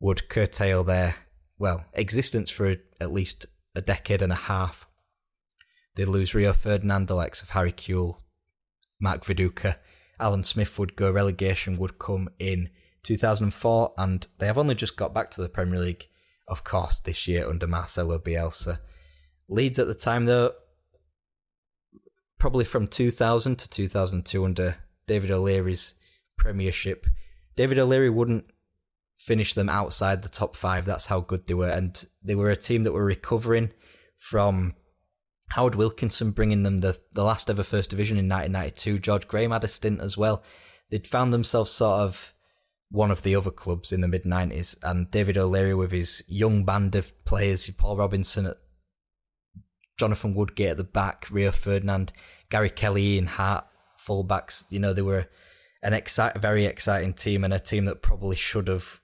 would 0.00 0.28
curtail 0.28 0.84
their, 0.84 1.16
well, 1.58 1.84
existence 1.92 2.50
for 2.50 2.76
at 3.00 3.12
least 3.12 3.46
a 3.74 3.80
decade 3.80 4.22
and 4.22 4.32
a 4.32 4.36
half. 4.36 4.86
They 5.96 6.04
lose 6.04 6.34
Rio 6.34 6.52
Ferdinand, 6.52 7.06
the 7.06 7.14
likes 7.14 7.42
of 7.42 7.50
Harry 7.50 7.72
Kewell, 7.72 8.18
Mark 9.00 9.24
Viduka, 9.24 9.76
Alan 10.20 10.44
Smith 10.44 10.78
would 10.78 10.96
go, 10.96 11.10
relegation 11.10 11.76
would 11.78 11.98
come 11.98 12.28
in 12.38 12.70
2004, 13.02 13.94
and 13.96 14.26
they 14.38 14.46
have 14.46 14.58
only 14.58 14.74
just 14.74 14.96
got 14.96 15.14
back 15.14 15.30
to 15.30 15.42
the 15.42 15.48
Premier 15.48 15.80
League, 15.80 16.08
of 16.46 16.64
course, 16.64 16.98
this 16.98 17.28
year 17.28 17.48
under 17.48 17.66
Marcelo 17.66 18.18
Bielsa. 18.18 18.80
Leeds 19.48 19.78
at 19.78 19.86
the 19.86 19.94
time, 19.94 20.26
though, 20.26 20.52
probably 22.38 22.64
from 22.64 22.86
2000 22.86 23.58
to 23.58 23.70
2002 23.70 24.44
under 24.44 24.76
David 25.06 25.30
O'Leary's 25.30 25.94
premiership, 26.36 27.06
David 27.56 27.78
O'Leary 27.78 28.10
wouldn't 28.10 28.44
finish 29.18 29.54
them 29.54 29.68
outside 29.68 30.22
the 30.22 30.28
top 30.28 30.56
five. 30.56 30.84
That's 30.84 31.06
how 31.06 31.20
good 31.20 31.46
they 31.46 31.54
were. 31.54 31.68
And 31.68 32.02
they 32.22 32.34
were 32.34 32.50
a 32.50 32.56
team 32.56 32.84
that 32.84 32.92
were 32.92 33.04
recovering 33.04 33.72
from 34.16 34.74
Howard 35.50 35.74
Wilkinson 35.74 36.30
bringing 36.30 36.62
them 36.62 36.80
the, 36.80 36.98
the 37.12 37.24
last 37.24 37.50
ever 37.50 37.62
first 37.62 37.90
division 37.90 38.16
in 38.16 38.28
1992. 38.28 38.98
George 38.98 39.28
Graham 39.28 39.50
had 39.50 39.64
a 39.64 39.68
stint 39.68 40.00
as 40.00 40.16
well. 40.16 40.42
They'd 40.90 41.06
found 41.06 41.32
themselves 41.32 41.70
sort 41.70 42.00
of 42.00 42.32
one 42.90 43.10
of 43.10 43.22
the 43.22 43.36
other 43.36 43.50
clubs 43.50 43.92
in 43.92 44.00
the 44.00 44.08
mid 44.08 44.24
90s. 44.24 44.76
And 44.82 45.10
David 45.10 45.36
O'Leary 45.36 45.74
with 45.74 45.92
his 45.92 46.22
young 46.28 46.64
band 46.64 46.94
of 46.94 47.12
players, 47.24 47.68
Paul 47.70 47.96
Robinson 47.96 48.46
at 48.46 48.56
Jonathan 49.98 50.34
Woodgate 50.34 50.70
at 50.70 50.76
the 50.76 50.84
back, 50.84 51.26
Rio 51.30 51.50
Ferdinand, 51.50 52.12
Gary 52.50 52.70
Kelly, 52.70 53.18
and 53.18 53.28
Harte 53.28 53.66
fullbacks. 53.98 54.70
You 54.70 54.78
know, 54.78 54.92
they 54.92 55.02
were 55.02 55.26
an 55.82 55.92
excite, 55.92 56.38
very 56.38 56.66
exciting 56.66 57.14
team 57.14 57.44
and 57.44 57.52
a 57.52 57.58
team 57.58 57.84
that 57.86 58.02
probably 58.02 58.36
should 58.36 58.68
have 58.68 59.00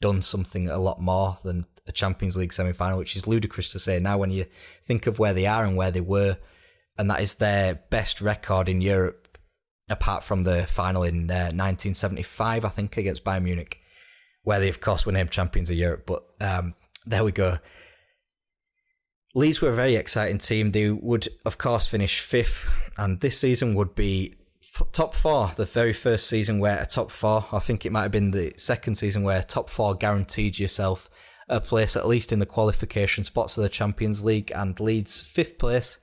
done 0.00 0.22
something 0.22 0.68
a 0.68 0.78
lot 0.78 1.00
more 1.00 1.34
than 1.44 1.66
a 1.86 1.92
Champions 1.92 2.36
League 2.36 2.52
semi 2.52 2.72
final, 2.72 2.98
which 2.98 3.16
is 3.16 3.26
ludicrous 3.26 3.72
to 3.72 3.78
say 3.78 3.98
now 3.98 4.18
when 4.18 4.30
you 4.30 4.46
think 4.84 5.06
of 5.06 5.18
where 5.18 5.34
they 5.34 5.46
are 5.46 5.64
and 5.64 5.76
where 5.76 5.90
they 5.90 6.00
were. 6.00 6.38
And 6.98 7.10
that 7.10 7.20
is 7.20 7.36
their 7.36 7.76
best 7.90 8.20
record 8.20 8.68
in 8.68 8.80
Europe, 8.80 9.38
apart 9.88 10.22
from 10.22 10.42
the 10.42 10.66
final 10.66 11.02
in 11.02 11.30
uh, 11.30 11.52
1975, 11.52 12.64
I 12.64 12.68
think, 12.68 12.96
against 12.96 13.24
Bayern 13.24 13.44
Munich, 13.44 13.80
where 14.42 14.60
they, 14.60 14.68
of 14.68 14.80
course, 14.80 15.06
were 15.06 15.12
named 15.12 15.30
champions 15.30 15.70
of 15.70 15.76
Europe. 15.76 16.04
But 16.06 16.24
um, 16.40 16.74
there 17.06 17.24
we 17.24 17.32
go. 17.32 17.58
Leeds 19.34 19.62
were 19.62 19.70
a 19.70 19.74
very 19.74 19.96
exciting 19.96 20.38
team. 20.38 20.72
They 20.72 20.90
would, 20.90 21.28
of 21.46 21.56
course, 21.56 21.86
finish 21.86 22.20
fifth, 22.20 22.68
and 22.98 23.20
this 23.20 23.38
season 23.38 23.74
would 23.74 23.94
be 23.94 24.34
f- 24.74 24.92
top 24.92 25.14
four. 25.14 25.52
The 25.56 25.64
very 25.64 25.92
first 25.92 26.26
season 26.26 26.58
where 26.58 26.80
a 26.80 26.86
top 26.86 27.10
four, 27.10 27.46
I 27.52 27.58
think 27.58 27.84
it 27.84 27.92
might 27.92 28.02
have 28.02 28.10
been 28.10 28.30
the 28.30 28.52
second 28.56 28.96
season 28.96 29.22
where 29.22 29.42
top 29.42 29.68
four 29.70 29.94
guaranteed 29.94 30.58
yourself 30.58 31.08
a 31.48 31.60
place 31.60 31.96
at 31.96 32.06
least 32.06 32.32
in 32.32 32.38
the 32.38 32.46
qualification 32.46 33.24
spots 33.24 33.56
for 33.56 33.60
the 33.60 33.68
Champions 33.68 34.24
League, 34.24 34.52
and 34.54 34.78
Leeds 34.78 35.20
fifth 35.20 35.58
place 35.58 35.98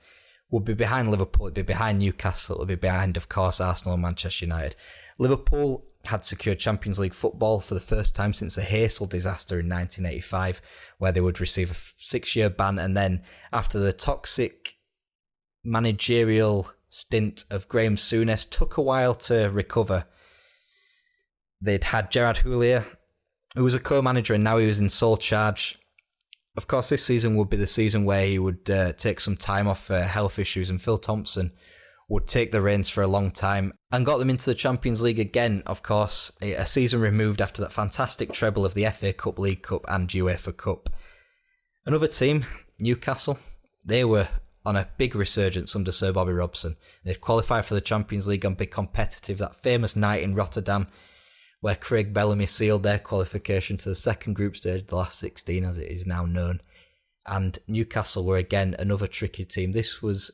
would 0.50 0.64
be 0.64 0.74
behind 0.74 1.10
Liverpool, 1.10 1.46
it'd 1.46 1.54
be 1.54 1.62
behind 1.62 1.98
Newcastle, 1.98 2.56
it'd 2.56 2.68
be 2.68 2.74
behind, 2.74 3.16
of 3.16 3.28
course, 3.28 3.60
Arsenal 3.60 3.94
and 3.94 4.02
Manchester 4.02 4.44
United. 4.44 4.76
Liverpool 5.18 5.84
had 6.04 6.24
secured 6.24 6.58
Champions 6.58 6.98
League 6.98 7.14
football 7.14 7.60
for 7.60 7.74
the 7.74 7.80
first 7.80 8.14
time 8.14 8.32
since 8.32 8.54
the 8.54 8.62
Heysel 8.62 9.08
disaster 9.08 9.58
in 9.58 9.68
1985, 9.68 10.60
where 10.98 11.12
they 11.12 11.20
would 11.20 11.40
receive 11.40 11.70
a 11.70 12.04
six 12.04 12.36
year 12.36 12.50
ban, 12.50 12.78
and 12.78 12.96
then 12.96 13.22
after 13.52 13.78
the 13.78 13.92
toxic 13.92 14.76
managerial 15.64 16.70
stint 16.90 17.44
of 17.50 17.68
Graham 17.68 17.96
Souness 17.96 18.48
took 18.48 18.76
a 18.76 18.82
while 18.82 19.14
to 19.14 19.48
recover. 19.48 20.04
They'd 21.60 21.84
had 21.84 22.10
Gerard 22.10 22.38
Houllier, 22.38 22.84
who 23.54 23.64
was 23.64 23.74
a 23.74 23.80
co-manager, 23.80 24.34
and 24.34 24.44
now 24.44 24.58
he 24.58 24.66
was 24.66 24.80
in 24.80 24.88
sole 24.88 25.16
charge. 25.16 25.78
Of 26.56 26.66
course, 26.66 26.88
this 26.88 27.04
season 27.04 27.36
would 27.36 27.50
be 27.50 27.56
the 27.56 27.66
season 27.66 28.04
where 28.04 28.26
he 28.26 28.38
would 28.38 28.70
uh, 28.70 28.92
take 28.92 29.20
some 29.20 29.36
time 29.36 29.68
off 29.68 29.84
for 29.84 30.02
health 30.02 30.38
issues, 30.38 30.70
and 30.70 30.80
Phil 30.80 30.98
Thompson 30.98 31.52
would 32.08 32.26
take 32.26 32.52
the 32.52 32.62
reins 32.62 32.88
for 32.88 33.02
a 33.02 33.08
long 33.08 33.30
time 33.30 33.72
and 33.92 34.06
got 34.06 34.18
them 34.18 34.30
into 34.30 34.46
the 34.46 34.54
Champions 34.54 35.02
League 35.02 35.18
again. 35.18 35.62
Of 35.66 35.82
course, 35.82 36.32
a 36.40 36.64
season 36.64 37.00
removed 37.00 37.40
after 37.40 37.60
that 37.62 37.72
fantastic 37.72 38.32
treble 38.32 38.64
of 38.64 38.74
the 38.74 38.86
FA 38.86 39.12
Cup, 39.12 39.38
League 39.38 39.62
Cup, 39.62 39.84
and 39.88 40.08
UEFA 40.08 40.56
Cup. 40.56 40.88
Another 41.84 42.08
team, 42.08 42.46
Newcastle, 42.80 43.38
they 43.84 44.04
were 44.04 44.28
on 44.68 44.76
a 44.76 44.86
big 44.98 45.14
resurgence 45.14 45.74
under 45.74 45.90
Sir 45.90 46.12
Bobby 46.12 46.34
Robson. 46.34 46.76
They'd 47.02 47.22
qualified 47.22 47.64
for 47.64 47.72
the 47.72 47.80
Champions 47.80 48.28
League 48.28 48.44
and 48.44 48.54
be 48.54 48.66
competitive. 48.66 49.38
That 49.38 49.54
famous 49.54 49.96
night 49.96 50.22
in 50.22 50.34
Rotterdam, 50.34 50.88
where 51.62 51.74
Craig 51.74 52.12
Bellamy 52.12 52.44
sealed 52.44 52.82
their 52.82 52.98
qualification 52.98 53.78
to 53.78 53.88
the 53.88 53.94
second 53.94 54.34
group 54.34 54.58
stage, 54.58 54.86
the 54.86 54.96
last 54.96 55.20
16 55.20 55.64
as 55.64 55.78
it 55.78 55.90
is 55.90 56.04
now 56.04 56.26
known. 56.26 56.60
And 57.24 57.58
Newcastle 57.66 58.26
were 58.26 58.36
again 58.36 58.76
another 58.78 59.06
tricky 59.06 59.46
team. 59.46 59.72
This 59.72 60.02
was, 60.02 60.30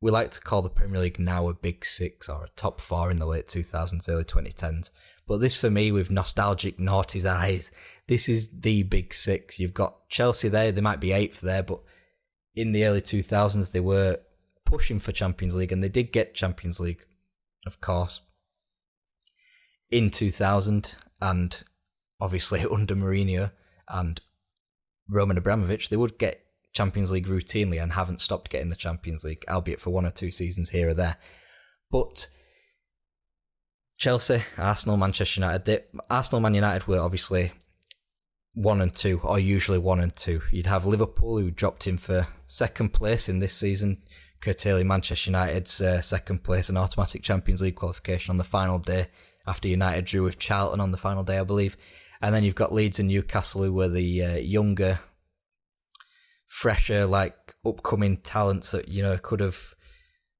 we 0.00 0.10
like 0.10 0.30
to 0.30 0.40
call 0.40 0.62
the 0.62 0.70
Premier 0.70 1.02
League 1.02 1.18
now 1.18 1.50
a 1.50 1.52
big 1.52 1.84
six 1.84 2.30
or 2.30 2.44
a 2.44 2.50
top 2.56 2.80
four 2.80 3.10
in 3.10 3.18
the 3.18 3.26
late 3.26 3.48
2000s, 3.48 4.08
early 4.08 4.24
2010s. 4.24 4.92
But 5.26 5.42
this 5.42 5.56
for 5.56 5.68
me, 5.68 5.92
with 5.92 6.10
nostalgic 6.10 6.78
noughties 6.78 7.26
eyes, 7.26 7.70
this 8.06 8.30
is 8.30 8.60
the 8.60 8.84
big 8.84 9.12
six. 9.12 9.60
You've 9.60 9.74
got 9.74 10.08
Chelsea 10.08 10.48
there, 10.48 10.72
they 10.72 10.80
might 10.80 11.00
be 11.00 11.12
eighth 11.12 11.42
there, 11.42 11.62
but 11.62 11.82
in 12.58 12.72
the 12.72 12.84
early 12.84 13.00
2000s, 13.00 13.70
they 13.70 13.80
were 13.80 14.18
pushing 14.64 14.98
for 14.98 15.12
Champions 15.12 15.54
League, 15.54 15.72
and 15.72 15.82
they 15.82 15.88
did 15.88 16.12
get 16.12 16.34
Champions 16.34 16.80
League, 16.80 17.06
of 17.66 17.80
course, 17.80 18.20
in 19.90 20.10
2000, 20.10 20.94
and 21.20 21.62
obviously 22.20 22.64
under 22.70 22.96
Mourinho 22.96 23.52
and 23.88 24.20
Roman 25.08 25.38
Abramovich, 25.38 25.88
they 25.88 25.96
would 25.96 26.18
get 26.18 26.44
Champions 26.72 27.10
League 27.10 27.28
routinely 27.28 27.80
and 27.80 27.92
haven't 27.92 28.20
stopped 28.20 28.50
getting 28.50 28.70
the 28.70 28.76
Champions 28.76 29.24
League, 29.24 29.44
albeit 29.48 29.80
for 29.80 29.90
one 29.90 30.04
or 30.04 30.10
two 30.10 30.30
seasons 30.30 30.70
here 30.70 30.90
or 30.90 30.94
there. 30.94 31.16
But 31.90 32.26
Chelsea, 33.96 34.42
Arsenal, 34.58 34.96
Manchester 34.96 35.40
United, 35.40 35.64
they, 35.64 35.84
Arsenal, 36.10 36.40
Man 36.40 36.54
United 36.54 36.86
were 36.86 37.00
obviously 37.00 37.52
one 38.54 38.80
and 38.80 38.94
two, 38.94 39.20
or 39.22 39.38
usually 39.38 39.78
one 39.78 40.00
and 40.00 40.14
two. 40.14 40.42
You'd 40.50 40.66
have 40.66 40.86
Liverpool, 40.86 41.38
who 41.38 41.50
dropped 41.50 41.86
in 41.86 41.98
for 41.98 42.26
second 42.46 42.92
place 42.92 43.28
in 43.28 43.38
this 43.38 43.54
season, 43.54 44.02
curtailing 44.40 44.86
Manchester 44.88 45.30
United's 45.30 45.80
uh, 45.80 46.00
second 46.00 46.42
place 46.42 46.68
and 46.68 46.78
automatic 46.78 47.22
Champions 47.22 47.62
League 47.62 47.76
qualification 47.76 48.30
on 48.30 48.36
the 48.36 48.44
final 48.44 48.78
day 48.78 49.08
after 49.48 49.68
United 49.68 50.04
drew 50.04 50.22
with 50.22 50.38
Charlton 50.38 50.80
on 50.80 50.92
the 50.92 50.98
final 50.98 51.24
day, 51.24 51.38
I 51.38 51.44
believe. 51.44 51.76
And 52.20 52.34
then 52.34 52.44
you've 52.44 52.54
got 52.54 52.72
Leeds 52.72 52.98
and 52.98 53.08
Newcastle, 53.08 53.62
who 53.62 53.72
were 53.72 53.88
the 53.88 54.22
uh, 54.22 54.36
younger, 54.36 55.00
fresher, 56.46 57.06
like 57.06 57.54
upcoming 57.64 58.18
talents 58.18 58.72
that 58.72 58.88
you 58.88 59.02
know 59.02 59.16
could 59.18 59.40
have 59.40 59.74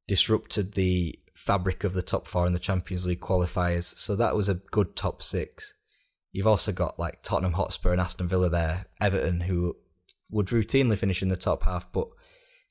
disrupted 0.07 0.73
the 0.73 1.19
fabric 1.35 1.85
of 1.85 1.95
the 1.95 2.03
top 2.03 2.27
four 2.27 2.47
in 2.47 2.53
the 2.53 2.59
Champions 2.59 3.07
League 3.07 3.21
qualifiers. 3.21 3.97
So 3.97 4.17
that 4.17 4.35
was 4.35 4.49
a 4.49 4.55
good 4.55 4.97
top 4.97 5.23
six. 5.23 5.75
You've 6.33 6.47
also 6.47 6.73
got 6.73 6.99
like 6.99 7.23
Tottenham 7.23 7.55
Hotspur 7.55 7.93
and 7.93 8.01
Aston 8.01 8.29
Villa 8.29 8.51
there, 8.51 8.87
Everton, 9.01 9.41
who 9.41 9.77
would 10.31 10.47
routinely 10.49 10.99
finish 10.99 11.23
in 11.23 11.29
the 11.29 11.37
top 11.37 11.63
half, 11.63 11.91
but 11.93 12.09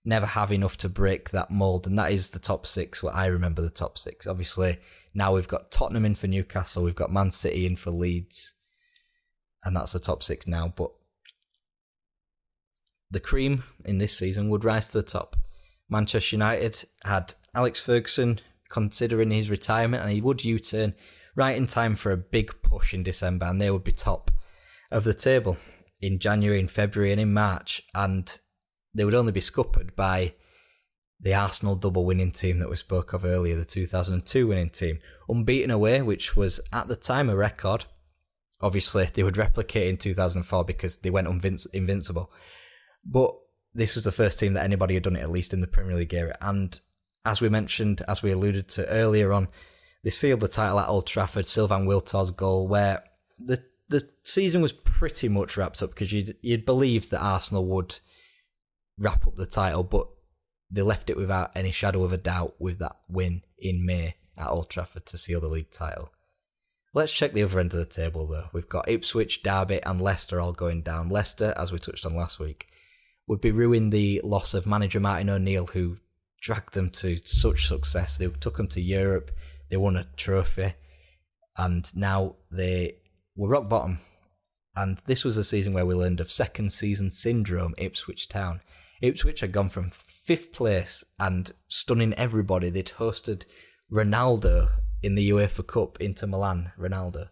never 0.06 0.26
have 0.26 0.52
enough 0.52 0.78
to 0.78 0.89
break 0.89 1.32
that 1.32 1.52
mould. 1.52 1.88
And 1.88 1.98
that 1.98 2.12
is 2.12 2.30
the 2.30 2.39
top 2.39 2.65
six, 2.67 3.02
what 3.02 3.15
I 3.15 3.26
remember 3.26 3.62
the 3.62 3.70
top 3.70 3.98
six. 3.98 4.28
Obviously, 4.28 4.78
now 5.13 5.34
we've 5.34 5.48
got 5.48 5.72
Tottenham 5.72 6.06
in 6.06 6.15
for 6.15 6.28
Newcastle, 6.28 6.84
we've 6.84 6.96
got 6.96 7.12
Man 7.12 7.32
City 7.32 7.65
in 7.65 7.76
for 7.76 7.91
Leeds, 7.91 8.54
and 9.63 9.76
that's 9.76 9.93
the 9.93 10.00
top 10.00 10.22
six 10.24 10.46
now. 10.46 10.72
But 10.76 10.91
the 13.10 13.20
cream 13.20 13.63
in 13.86 13.98
this 13.98 14.17
season 14.17 14.50
would 14.50 14.63
rise 14.63 14.88
to 14.88 15.00
the 15.00 15.04
top. 15.04 15.36
Manchester 15.89 16.36
United 16.36 16.84
had 17.04 17.34
Alex 17.56 17.80
Ferguson 17.80 18.39
considering 18.70 19.32
his 19.32 19.50
retirement, 19.50 20.04
and 20.04 20.12
he 20.12 20.22
would 20.22 20.43
U 20.43 20.60
turn 20.60 20.93
right 21.38 21.56
in 21.56 21.67
time 21.67 21.95
for 21.95 22.12
a 22.12 22.17
big 22.17 22.52
push 22.63 22.93
in 22.93 23.04
December, 23.04 23.45
and 23.45 23.62
they 23.62 23.71
would 23.71 23.84
be 23.84 23.93
top 23.93 24.32
of 24.91 25.06
the 25.06 25.13
table 25.13 25.56
in 26.02 26.19
January, 26.19 26.60
in 26.60 26.67
February, 26.67 27.12
and 27.13 27.21
in 27.21 27.32
March, 27.32 27.82
and 27.95 28.39
they 28.93 29.06
would 29.06 29.13
only 29.13 29.32
be 29.32 29.39
scuppered 29.39 29.95
by 29.95 30.34
the 31.19 31.34
Arsenal 31.34 31.76
double 31.76 32.06
winning 32.06 32.32
team 32.32 32.60
that 32.60 32.69
we 32.69 32.76
spoke 32.76 33.13
of 33.13 33.23
earlier, 33.23 33.56
the 33.56 33.65
2002 33.65 34.47
winning 34.47 34.69
team, 34.69 35.00
unbeaten 35.30 35.71
away, 35.71 36.02
which 36.02 36.36
was 36.36 36.60
at 36.73 36.88
the 36.88 36.95
time 36.95 37.30
a 37.30 37.36
record. 37.36 37.86
Obviously, 38.60 39.06
they 39.06 39.23
would 39.23 39.38
replicate 39.38 39.88
in 39.88 39.97
2004 39.97 40.65
because 40.65 40.97
they 40.97 41.10
went 41.10 41.28
invincible. 41.73 42.32
But 43.06 43.32
this 43.73 43.93
was 43.93 44.04
the 44.04 44.12
first 44.12 44.39
team 44.39 44.54
that 44.54 44.63
anybody 44.63 44.95
had 44.95 45.04
done 45.04 45.15
it, 45.15 45.21
at 45.21 45.32
least 45.32 45.54
in 45.54 45.62
the 45.62 45.67
Premier 45.67 45.95
League 45.95 46.13
era. 46.13 46.36
And 46.41 46.80
as 47.26 47.41
we 47.41 47.50
mentioned, 47.50 48.02
as 48.08 48.23
we 48.23 48.32
alluded 48.32 48.67
to 48.69 48.88
earlier 48.88 49.34
on, 49.34 49.47
they 50.08 50.12
sealed 50.12 50.39
the 50.39 50.48
title 50.48 50.80
at 50.80 50.88
Old 50.88 51.06
Trafford, 51.06 51.46
Sylvain 51.46 51.86
Wiltord's 51.86 52.32
goal, 52.32 52.70
where 52.70 53.04
the 53.38 53.62
the 53.89 54.08
season 54.24 54.62
was 54.62 54.72
pretty 54.72 55.28
much 55.28 55.58
wrapped 55.58 55.84
up 55.84 55.89
because 55.89 56.13
you'd 56.13 56.38
you'd 56.41 56.65
believed 56.65 57.12
that 57.12 57.22
Arsenal 57.22 57.65
would 57.65 58.00
wrap 58.98 59.28
up 59.28 59.36
the 59.36 59.46
title, 59.46 59.84
but 59.84 60.08
they 60.72 60.82
left 60.82 61.10
it 61.10 61.17
without 61.17 61.52
any 61.58 61.72
shadow 61.72 62.06
of 62.06 62.13
a 62.13 62.17
doubt 62.17 62.56
with 62.58 62.80
that 62.80 62.96
win 63.10 63.41
in 63.60 63.86
May 63.86 64.15
at 64.38 64.48
Old 64.48 64.70
Trafford 64.70 65.06
to 65.08 65.17
seal 65.17 65.41
the 65.41 65.50
league 65.50 65.72
title. 65.72 66.13
Let's 66.93 67.12
check 67.12 67.34
the 67.34 67.43
other 67.43 67.60
end 67.60 67.74
of 67.74 67.80
the 67.80 67.86
table 67.86 68.28
though. 68.28 68.48
We've 68.54 68.70
got 68.70 68.88
Ipswich, 68.88 69.43
Derby, 69.43 69.84
and 69.84 70.00
Leicester 70.00 70.39
all 70.39 70.54
going 70.54 70.84
down. 70.84 71.10
Leicester, 71.10 71.54
as 71.58 71.74
we 71.74 71.80
touched 71.80 72.06
on 72.06 72.15
last 72.15 72.39
week, 72.39 72.70
would 73.28 73.41
be 73.41 73.52
ruining 73.52 73.89
the 73.89 74.22
loss 74.24 74.54
of 74.54 74.65
manager 74.65 75.02
Martin 75.02 75.30
O'Neill, 75.30 75.65
who 75.65 75.98
dragged 76.39 76.76
them 76.76 76.91
to 76.91 77.17
such 77.17 77.67
success. 77.67 78.17
They 78.17 78.28
took 78.28 78.56
them 78.56 78.70
to 78.70 78.80
Europe. 78.80 79.32
They 79.69 79.77
won 79.77 79.97
a 79.97 80.08
trophy, 80.15 80.73
and 81.58 81.89
now 81.95 82.36
they 82.51 82.97
were 83.36 83.49
rock 83.49 83.69
bottom. 83.69 83.99
And 84.75 84.99
this 85.06 85.23
was 85.23 85.38
a 85.38 85.43
season 85.43 85.73
where 85.73 85.86
we 85.86 85.95
learned 85.95 86.19
of 86.19 86.32
second 86.32 86.71
season 86.71 87.10
syndrome, 87.10 87.73
Ipswich 87.77 88.30
Town. 88.30 88.62
Ipswich 89.01 89.39
had 89.39 89.51
gone 89.51 89.69
from 89.69 89.91
fifth 89.91 90.51
place 90.51 91.03
and 91.19 91.51
stunning 91.67 92.13
everybody. 92.13 92.69
They'd 92.69 92.93
hosted 92.97 93.45
Ronaldo 93.91 94.69
in 95.01 95.15
the 95.15 95.30
UEFA 95.32 95.65
Cup 95.65 95.99
Inter 95.99 96.27
Milan. 96.27 96.71
Ronaldo. 96.80 97.30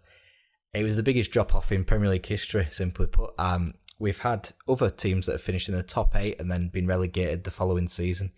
It 0.73 0.83
was 0.83 0.95
the 0.95 1.03
biggest 1.03 1.31
drop 1.31 1.55
off 1.55 1.71
in 1.71 1.85
Premier 1.85 2.09
League 2.09 2.25
history, 2.25 2.67
simply 2.69 3.07
put. 3.07 3.33
Um, 3.37 3.75
we've 3.99 4.19
had 4.19 4.51
other 4.67 4.89
teams 4.89 5.25
that 5.25 5.33
have 5.33 5.41
finished 5.41 5.69
in 5.69 5.75
the 5.75 5.83
top 5.83 6.15
eight 6.15 6.39
and 6.39 6.51
then 6.51 6.69
been 6.69 6.87
relegated 6.87 7.43
the 7.43 7.51
following 7.51 7.87
season. 7.87 8.31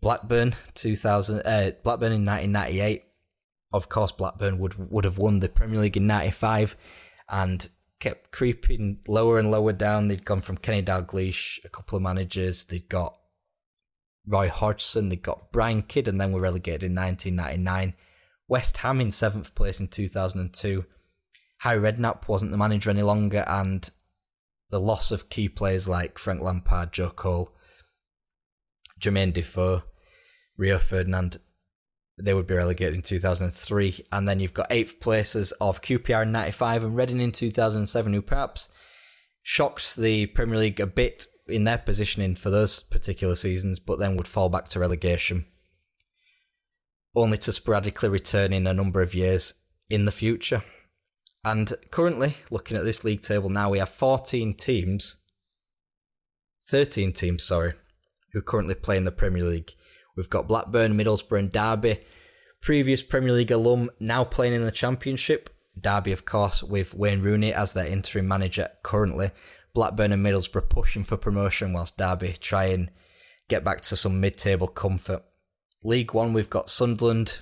Blackburn, 0.00 0.54
2000, 0.74 1.40
uh, 1.40 1.72
Blackburn 1.82 2.12
in 2.12 2.24
1998 2.24 3.04
of 3.72 3.88
course, 3.88 4.12
Blackburn 4.12 4.58
would 4.58 4.90
would 4.90 5.04
have 5.04 5.18
won 5.18 5.40
the 5.40 5.48
Premier 5.48 5.80
League 5.80 5.96
in 5.96 6.06
'95, 6.06 6.76
and 7.28 7.68
kept 8.00 8.32
creeping 8.32 8.98
lower 9.06 9.38
and 9.38 9.50
lower 9.50 9.72
down. 9.72 10.08
They'd 10.08 10.24
gone 10.24 10.40
from 10.40 10.56
Kenny 10.56 10.82
Dalglish, 10.82 11.64
a 11.64 11.68
couple 11.68 11.96
of 11.96 12.02
managers. 12.02 12.64
They'd 12.64 12.88
got 12.88 13.16
Roy 14.26 14.48
Hodgson. 14.48 15.08
they'd 15.08 15.22
got 15.22 15.52
Brian 15.52 15.82
Kidd, 15.82 16.08
and 16.08 16.20
then 16.20 16.32
were 16.32 16.40
relegated 16.40 16.84
in 16.84 16.94
1999. 16.94 17.94
West 18.48 18.78
Ham 18.78 19.00
in 19.00 19.12
seventh 19.12 19.54
place 19.54 19.78
in 19.78 19.88
2002. 19.88 20.84
Harry 21.58 21.92
Redknapp 21.92 22.26
wasn't 22.26 22.50
the 22.50 22.56
manager 22.56 22.90
any 22.90 23.02
longer, 23.02 23.44
and 23.46 23.90
the 24.70 24.80
loss 24.80 25.10
of 25.10 25.28
key 25.28 25.48
players 25.48 25.88
like 25.88 26.18
Frank 26.18 26.40
Lampard, 26.40 26.92
Joe 26.92 27.10
Cole, 27.10 27.54
Jermaine 29.00 29.32
Defoe, 29.32 29.82
Rio 30.56 30.78
Ferdinand 30.78 31.38
they 32.24 32.34
would 32.34 32.46
be 32.46 32.54
relegated 32.54 32.94
in 32.94 33.02
2003. 33.02 34.06
And 34.12 34.28
then 34.28 34.40
you've 34.40 34.54
got 34.54 34.66
eighth 34.70 35.00
places 35.00 35.52
of 35.52 35.82
QPR 35.82 36.22
in 36.22 36.32
95 36.32 36.84
and 36.84 36.96
Reading 36.96 37.20
in 37.20 37.32
2007, 37.32 38.12
who 38.12 38.22
perhaps 38.22 38.68
shocked 39.42 39.96
the 39.96 40.26
Premier 40.26 40.58
League 40.58 40.80
a 40.80 40.86
bit 40.86 41.26
in 41.48 41.64
their 41.64 41.78
positioning 41.78 42.34
for 42.34 42.50
those 42.50 42.82
particular 42.82 43.34
seasons, 43.34 43.78
but 43.78 43.98
then 43.98 44.16
would 44.16 44.28
fall 44.28 44.48
back 44.48 44.68
to 44.68 44.78
relegation, 44.78 45.46
only 47.14 47.38
to 47.38 47.52
sporadically 47.52 48.08
return 48.08 48.52
in 48.52 48.66
a 48.66 48.74
number 48.74 49.02
of 49.02 49.14
years 49.14 49.54
in 49.88 50.04
the 50.04 50.12
future. 50.12 50.62
And 51.44 51.72
currently, 51.90 52.36
looking 52.50 52.76
at 52.76 52.84
this 52.84 53.02
league 53.02 53.22
table 53.22 53.48
now, 53.48 53.70
we 53.70 53.78
have 53.78 53.88
14 53.88 54.54
teams, 54.54 55.16
13 56.68 57.12
teams, 57.12 57.42
sorry, 57.42 57.74
who 58.32 58.42
currently 58.42 58.74
play 58.74 58.96
in 58.96 59.04
the 59.04 59.10
Premier 59.10 59.44
League. 59.44 59.72
We've 60.20 60.28
got 60.28 60.46
Blackburn, 60.46 60.98
Middlesbrough, 60.98 61.38
and 61.38 61.50
Derby, 61.50 61.98
previous 62.60 63.02
Premier 63.02 63.32
League 63.32 63.50
alum, 63.50 63.88
now 64.00 64.22
playing 64.22 64.52
in 64.52 64.62
the 64.62 64.70
Championship. 64.70 65.48
Derby, 65.80 66.12
of 66.12 66.26
course, 66.26 66.62
with 66.62 66.92
Wayne 66.92 67.22
Rooney 67.22 67.54
as 67.54 67.72
their 67.72 67.86
interim 67.86 68.28
manager 68.28 68.68
currently. 68.82 69.30
Blackburn 69.72 70.12
and 70.12 70.22
Middlesbrough 70.22 70.68
pushing 70.68 71.04
for 71.04 71.16
promotion, 71.16 71.72
whilst 71.72 71.96
Derby 71.96 72.34
try 72.38 72.66
and 72.66 72.90
get 73.48 73.64
back 73.64 73.80
to 73.80 73.96
some 73.96 74.20
mid 74.20 74.36
table 74.36 74.68
comfort. 74.68 75.22
League 75.82 76.12
One, 76.12 76.34
we've 76.34 76.50
got 76.50 76.68
Sunderland, 76.68 77.40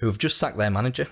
who 0.00 0.08
have 0.08 0.18
just 0.18 0.36
sacked 0.36 0.58
their 0.58 0.70
manager, 0.70 1.06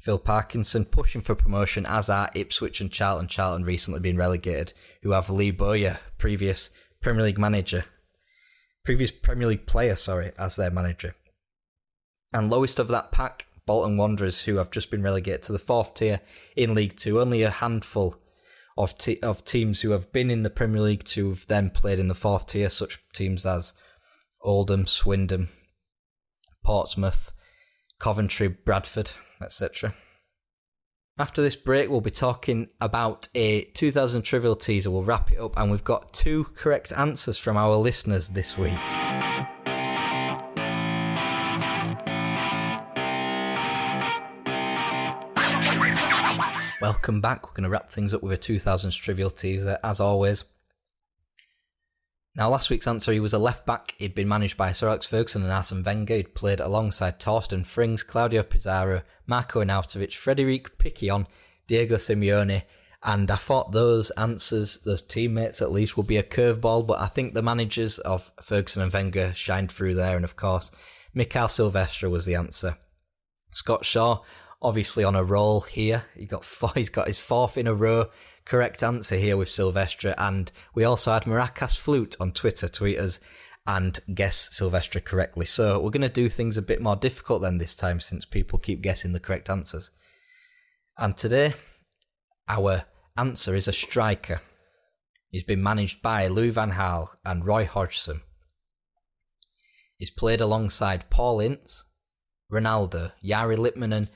Phil 0.00 0.18
Parkinson, 0.18 0.84
pushing 0.84 1.22
for 1.22 1.34
promotion, 1.34 1.86
as 1.86 2.10
are 2.10 2.28
Ipswich 2.34 2.82
and 2.82 2.92
Charlton. 2.92 3.26
Charlton 3.26 3.64
recently 3.64 4.00
been 4.00 4.18
relegated, 4.18 4.74
who 5.02 5.12
have 5.12 5.30
Lee 5.30 5.50
Bowyer, 5.50 5.98
previous 6.18 6.68
Premier 7.00 7.24
League 7.24 7.38
manager, 7.38 7.86
previous 8.84 9.10
Premier 9.10 9.48
League 9.48 9.66
player, 9.66 9.96
sorry, 9.96 10.32
as 10.38 10.56
their 10.56 10.70
manager. 10.70 11.14
And 12.32 12.50
lowest 12.50 12.78
of 12.78 12.88
that 12.88 13.12
pack, 13.12 13.46
Bolton 13.66 13.96
Wanderers, 13.96 14.42
who 14.42 14.56
have 14.56 14.70
just 14.70 14.90
been 14.90 15.02
relegated 15.02 15.42
to 15.42 15.52
the 15.52 15.58
fourth 15.58 15.94
tier 15.94 16.20
in 16.56 16.74
League 16.74 16.96
Two. 16.96 17.20
Only 17.20 17.42
a 17.42 17.50
handful 17.50 18.16
of 18.76 18.96
te- 18.96 19.20
of 19.20 19.44
teams 19.44 19.80
who 19.80 19.90
have 19.90 20.12
been 20.12 20.30
in 20.30 20.42
the 20.42 20.50
Premier 20.50 20.80
League 20.80 21.04
to 21.04 21.30
have 21.30 21.46
then 21.48 21.70
played 21.70 21.98
in 21.98 22.08
the 22.08 22.14
fourth 22.14 22.46
tier, 22.46 22.70
such 22.70 23.00
teams 23.12 23.44
as 23.44 23.72
Oldham, 24.42 24.86
Swindon, 24.86 25.48
Portsmouth, 26.64 27.32
Coventry, 27.98 28.48
Bradford, 28.48 29.10
etc. 29.42 29.94
After 31.20 31.42
this 31.42 31.54
break, 31.54 31.90
we'll 31.90 32.00
be 32.00 32.10
talking 32.10 32.68
about 32.80 33.28
a 33.34 33.64
2000 33.64 34.22
trivial 34.22 34.56
teaser. 34.56 34.90
We'll 34.90 35.04
wrap 35.04 35.30
it 35.30 35.38
up, 35.38 35.58
and 35.58 35.70
we've 35.70 35.84
got 35.84 36.14
two 36.14 36.46
correct 36.54 36.94
answers 36.96 37.36
from 37.36 37.58
our 37.58 37.76
listeners 37.76 38.30
this 38.30 38.56
week. 38.56 38.72
Welcome 46.80 47.20
back. 47.20 47.46
We're 47.46 47.52
going 47.52 47.64
to 47.64 47.68
wrap 47.68 47.92
things 47.92 48.14
up 48.14 48.22
with 48.22 48.32
a 48.32 48.38
2000s 48.38 48.98
trivial 48.98 49.28
teaser, 49.28 49.78
as 49.84 50.00
always. 50.00 50.44
Now, 52.40 52.48
last 52.48 52.70
week's 52.70 52.86
answer, 52.86 53.12
he 53.12 53.20
was 53.20 53.34
a 53.34 53.38
left 53.38 53.66
back. 53.66 53.94
He'd 53.98 54.14
been 54.14 54.26
managed 54.26 54.56
by 54.56 54.72
Sir 54.72 54.88
Alex 54.88 55.04
Ferguson 55.04 55.42
and 55.42 55.52
Arsene 55.52 55.82
Wenger. 55.82 56.14
He'd 56.14 56.34
played 56.34 56.58
alongside 56.58 57.20
Torsten 57.20 57.66
Frings, 57.66 58.02
Claudio 58.02 58.42
Pizarro, 58.42 59.02
Marko 59.26 59.62
Arnautovic, 59.62 60.14
Frederic 60.14 60.78
Piquionne, 60.78 61.26
Diego 61.66 61.96
Simeone, 61.96 62.62
and 63.02 63.30
I 63.30 63.36
thought 63.36 63.72
those 63.72 64.08
answers, 64.12 64.78
those 64.86 65.02
teammates 65.02 65.60
at 65.60 65.70
least, 65.70 65.98
would 65.98 66.06
be 66.06 66.16
a 66.16 66.22
curveball, 66.22 66.86
but 66.86 66.98
I 66.98 67.08
think 67.08 67.34
the 67.34 67.42
managers 67.42 67.98
of 67.98 68.32
Ferguson 68.40 68.82
and 68.82 68.90
Wenger 68.90 69.34
shined 69.34 69.70
through 69.70 69.96
there, 69.96 70.16
and 70.16 70.24
of 70.24 70.36
course, 70.36 70.70
Mikael 71.12 71.48
Silvestre 71.48 72.08
was 72.08 72.24
the 72.24 72.36
answer. 72.36 72.78
Scott 73.52 73.84
Shaw, 73.84 74.22
obviously 74.62 75.04
on 75.04 75.14
a 75.14 75.22
roll 75.22 75.60
here. 75.60 76.04
He 76.16 76.24
got 76.24 76.46
four, 76.46 76.72
he's 76.74 76.88
got 76.88 77.06
his 77.06 77.18
fourth 77.18 77.58
in 77.58 77.66
a 77.66 77.74
row 77.74 78.08
correct 78.50 78.82
answer 78.82 79.14
here 79.14 79.36
with 79.36 79.48
Silvestre, 79.48 80.12
and 80.18 80.50
we 80.74 80.82
also 80.82 81.12
had 81.12 81.22
Maracas 81.22 81.78
Flute 81.78 82.16
on 82.18 82.32
Twitter 82.32 82.66
tweet 82.66 82.98
us 82.98 83.20
and 83.64 84.00
guess 84.12 84.48
Silvestre 84.50 84.98
correctly. 84.98 85.46
So 85.46 85.78
we're 85.78 85.90
going 85.90 86.02
to 86.02 86.08
do 86.08 86.28
things 86.28 86.56
a 86.56 86.62
bit 86.62 86.82
more 86.82 86.96
difficult 86.96 87.42
than 87.42 87.58
this 87.58 87.76
time 87.76 88.00
since 88.00 88.24
people 88.24 88.58
keep 88.58 88.82
guessing 88.82 89.12
the 89.12 89.20
correct 89.20 89.48
answers. 89.48 89.92
And 90.98 91.16
today, 91.16 91.54
our 92.48 92.86
answer 93.16 93.54
is 93.54 93.68
a 93.68 93.72
striker. 93.72 94.40
He's 95.28 95.44
been 95.44 95.62
managed 95.62 96.02
by 96.02 96.26
Lou 96.26 96.50
Van 96.50 96.72
Gaal 96.72 97.14
and 97.24 97.46
Roy 97.46 97.66
Hodgson. 97.66 98.20
He's 99.96 100.10
played 100.10 100.40
alongside 100.40 101.08
Paul 101.08 101.38
Ince, 101.38 101.84
Ronaldo, 102.52 103.12
Jari 103.24 103.56
Litmanen, 103.56 104.08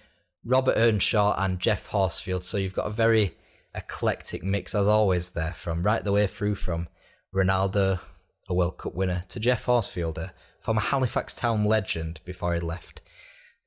Robert 0.45 0.75
Earnshaw, 0.77 1.37
and 1.39 1.61
Geoff 1.61 1.91
Horsfield. 1.91 2.43
So 2.43 2.59
you've 2.59 2.75
got 2.75 2.89
a 2.89 2.91
very 2.91 3.37
eclectic 3.75 4.43
mix 4.43 4.75
as 4.75 4.89
always 4.89 5.31
there 5.31 5.53
from 5.53 5.83
right 5.83 6.05
the 6.05 6.13
way 6.13 6.27
through 6.27 6.55
from 6.55 6.89
Ronaldo, 7.35 8.01
a 8.49 8.55
World 8.55 8.79
Cup 8.79 8.95
winner, 8.95 9.25
to 9.29 9.41
Geoff 9.41 9.67
Horsfield, 9.67 10.19
a 10.19 10.33
former 10.61 10.81
Halifax 10.81 11.35
Town 11.35 11.65
legend 11.65 12.21
before 12.25 12.55
he 12.55 12.61
left. 12.61 13.03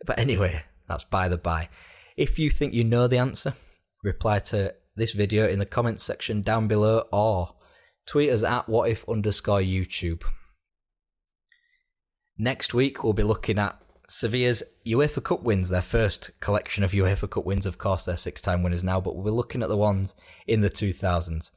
But 0.05 0.19
anyway, 0.19 0.63
that's 0.87 1.03
by 1.03 1.27
the 1.27 1.37
by. 1.37 1.69
If 2.15 2.39
you 2.39 2.49
think 2.49 2.73
you 2.73 2.83
know 2.83 3.07
the 3.07 3.17
answer, 3.17 3.53
reply 4.03 4.39
to 4.39 4.73
this 4.95 5.13
video 5.13 5.47
in 5.47 5.59
the 5.59 5.65
comments 5.65 6.03
section 6.03 6.41
down 6.41 6.67
below 6.67 7.05
or 7.11 7.53
tweet 8.07 8.31
us 8.31 8.43
at 8.43 8.67
what 8.67 8.89
if 8.89 9.07
underscore 9.07 9.59
YouTube. 9.59 10.23
Next 12.37 12.73
week, 12.73 13.03
we'll 13.03 13.13
be 13.13 13.23
looking 13.23 13.59
at 13.59 13.79
Sevilla's 14.09 14.63
UEFA 14.85 15.23
Cup 15.23 15.43
wins, 15.43 15.69
their 15.69 15.81
first 15.81 16.31
collection 16.39 16.83
of 16.83 16.91
UEFA 16.91 17.29
Cup 17.29 17.45
wins, 17.45 17.65
of 17.65 17.77
course, 17.77 18.05
they're 18.05 18.15
six 18.15 18.41
time 18.41 18.63
winners 18.63 18.83
now, 18.83 19.01
but 19.01 19.15
we'll 19.15 19.25
be 19.25 19.31
looking 19.31 19.61
at 19.61 19.69
the 19.69 19.77
ones 19.77 20.15
in 20.47 20.61
the 20.61 20.69
2000s. 20.69 21.51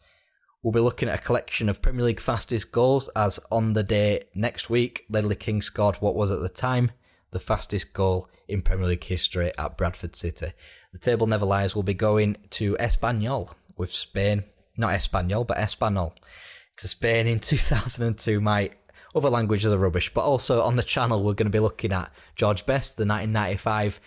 We'll 0.63 0.73
be 0.73 0.81
looking 0.81 1.09
at 1.09 1.19
a 1.21 1.23
collection 1.23 1.69
of 1.69 1.81
Premier 1.81 2.05
League 2.05 2.21
fastest 2.21 2.73
goals, 2.73 3.09
as 3.17 3.39
on 3.51 3.73
the 3.73 3.83
day 3.83 4.25
next 4.35 4.69
week, 4.69 5.07
Ledley 5.09 5.37
King 5.37 5.63
scored 5.63 5.97
what 5.97 6.15
was 6.15 6.31
at 6.31 6.41
the 6.41 6.49
time 6.49 6.91
the 7.31 7.41
fastest 7.41 7.93
goal 7.93 8.29
in 8.49 8.63
Premier 8.63 8.87
League 8.87 9.05
history 9.05 9.53
at 9.57 9.79
Bradford 9.79 10.17
City. 10.17 10.53
The 10.93 10.99
table 10.99 11.27
never 11.27 11.47
lies. 11.47 11.75
We'll 11.75 11.83
be 11.83 11.95
going 11.95 12.37
to 12.51 12.77
Espanyol 12.81 13.55
with 13.77 13.93
Spain, 13.93 14.45
not 14.77 14.91
Espanyol, 14.91 15.47
but 15.47 15.59
Espanol, 15.59 16.15
to 16.79 16.89
Spain 16.89 17.27
in 17.27 17.39
2002. 17.39 18.41
My 18.41 18.71
other 19.15 19.31
languages 19.31 19.73
are 19.73 19.79
rubbish. 19.79 20.13
But 20.13 20.25
also 20.25 20.63
on 20.63 20.77
the 20.77 20.83
channel, 20.83 21.23
we're 21.23 21.35
going 21.35 21.51
to 21.51 21.51
be 21.51 21.61
looking 21.61 21.93
at 21.93 22.13
George 22.37 22.67
Best, 22.67 22.97
the 22.97 23.07
1995 23.07 24.01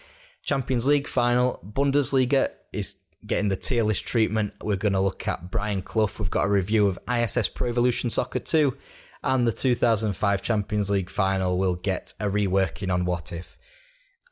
Champions 0.44 0.88
League 0.88 1.08
final. 1.08 1.60
Bundesliga 1.66 2.50
is 2.72 2.98
getting 3.26 3.50
the 3.50 3.56
tier 3.56 3.84
list 3.84 4.06
treatment. 4.06 4.54
We're 4.62 4.76
going 4.76 4.94
to 4.94 5.00
look 5.00 5.28
at 5.28 5.50
Brian 5.52 5.82
Clough. 5.82 6.10
We've 6.20 6.30
got 6.30 6.46
a 6.46 6.50
review 6.50 6.88
of 6.88 7.00
ISS 7.10 7.48
Pro 7.48 7.70
Evolution 7.70 8.10
Soccer 8.10 8.40
2. 8.40 8.76
And 9.26 9.48
the 9.48 9.54
2005 9.54 10.42
Champions 10.42 10.90
League 10.90 11.10
final 11.10 11.58
will 11.58 11.76
get 11.76 12.14
a 12.20 12.26
reworking 12.26 12.94
on 12.94 13.06
What 13.06 13.32
If. 13.32 13.58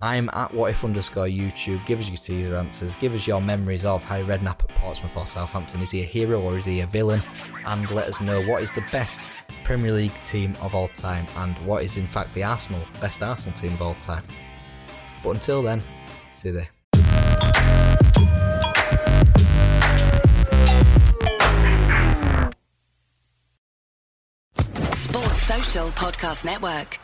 I'm 0.04 0.32
at 0.34 0.52
what 0.52 0.72
if 0.72 0.84
underscore 0.84 1.28
YouTube. 1.28 1.86
Give 1.86 2.00
us 2.00 2.08
your 2.08 2.18
teaser 2.18 2.56
answers. 2.56 2.96
Give 2.96 3.14
us 3.14 3.28
your 3.28 3.40
memories 3.40 3.86
of 3.86 4.04
Harry 4.06 4.24
Redknapp 4.24 4.64
at 4.64 4.68
Portsmouth 4.70 5.16
or 5.16 5.28
Southampton. 5.28 5.80
Is 5.82 5.92
he 5.92 6.02
a 6.02 6.06
hero 6.06 6.42
or 6.42 6.58
is 6.58 6.66
he 6.66 6.80
a 6.80 6.88
villain? 6.88 7.22
And 7.68 7.90
let 7.92 8.08
us 8.08 8.20
know 8.20 8.42
what 8.44 8.64
is 8.64 8.72
the 8.72 8.84
best 8.92 9.20
Premier 9.64 9.92
League 9.92 10.12
team 10.26 10.56
of 10.62 10.74
all 10.74 10.88
time 10.88 11.28
and 11.38 11.56
what 11.68 11.84
is 11.84 11.98
in 11.98 12.08
fact 12.08 12.34
the 12.34 12.44
Arsenal 12.44 12.82
best 13.00 13.22
Arsenal 13.22 13.56
team 13.56 13.74
of 13.74 13.82
all 13.84 13.94
time. 13.96 14.24
But 15.24 15.32
until 15.32 15.62
then, 15.62 15.82
see 16.32 16.50
you 16.50 16.56
there. 16.56 16.70
Sports 24.96 25.44
Social 25.44 25.88
Podcast 25.90 26.44
Network. 26.44 27.00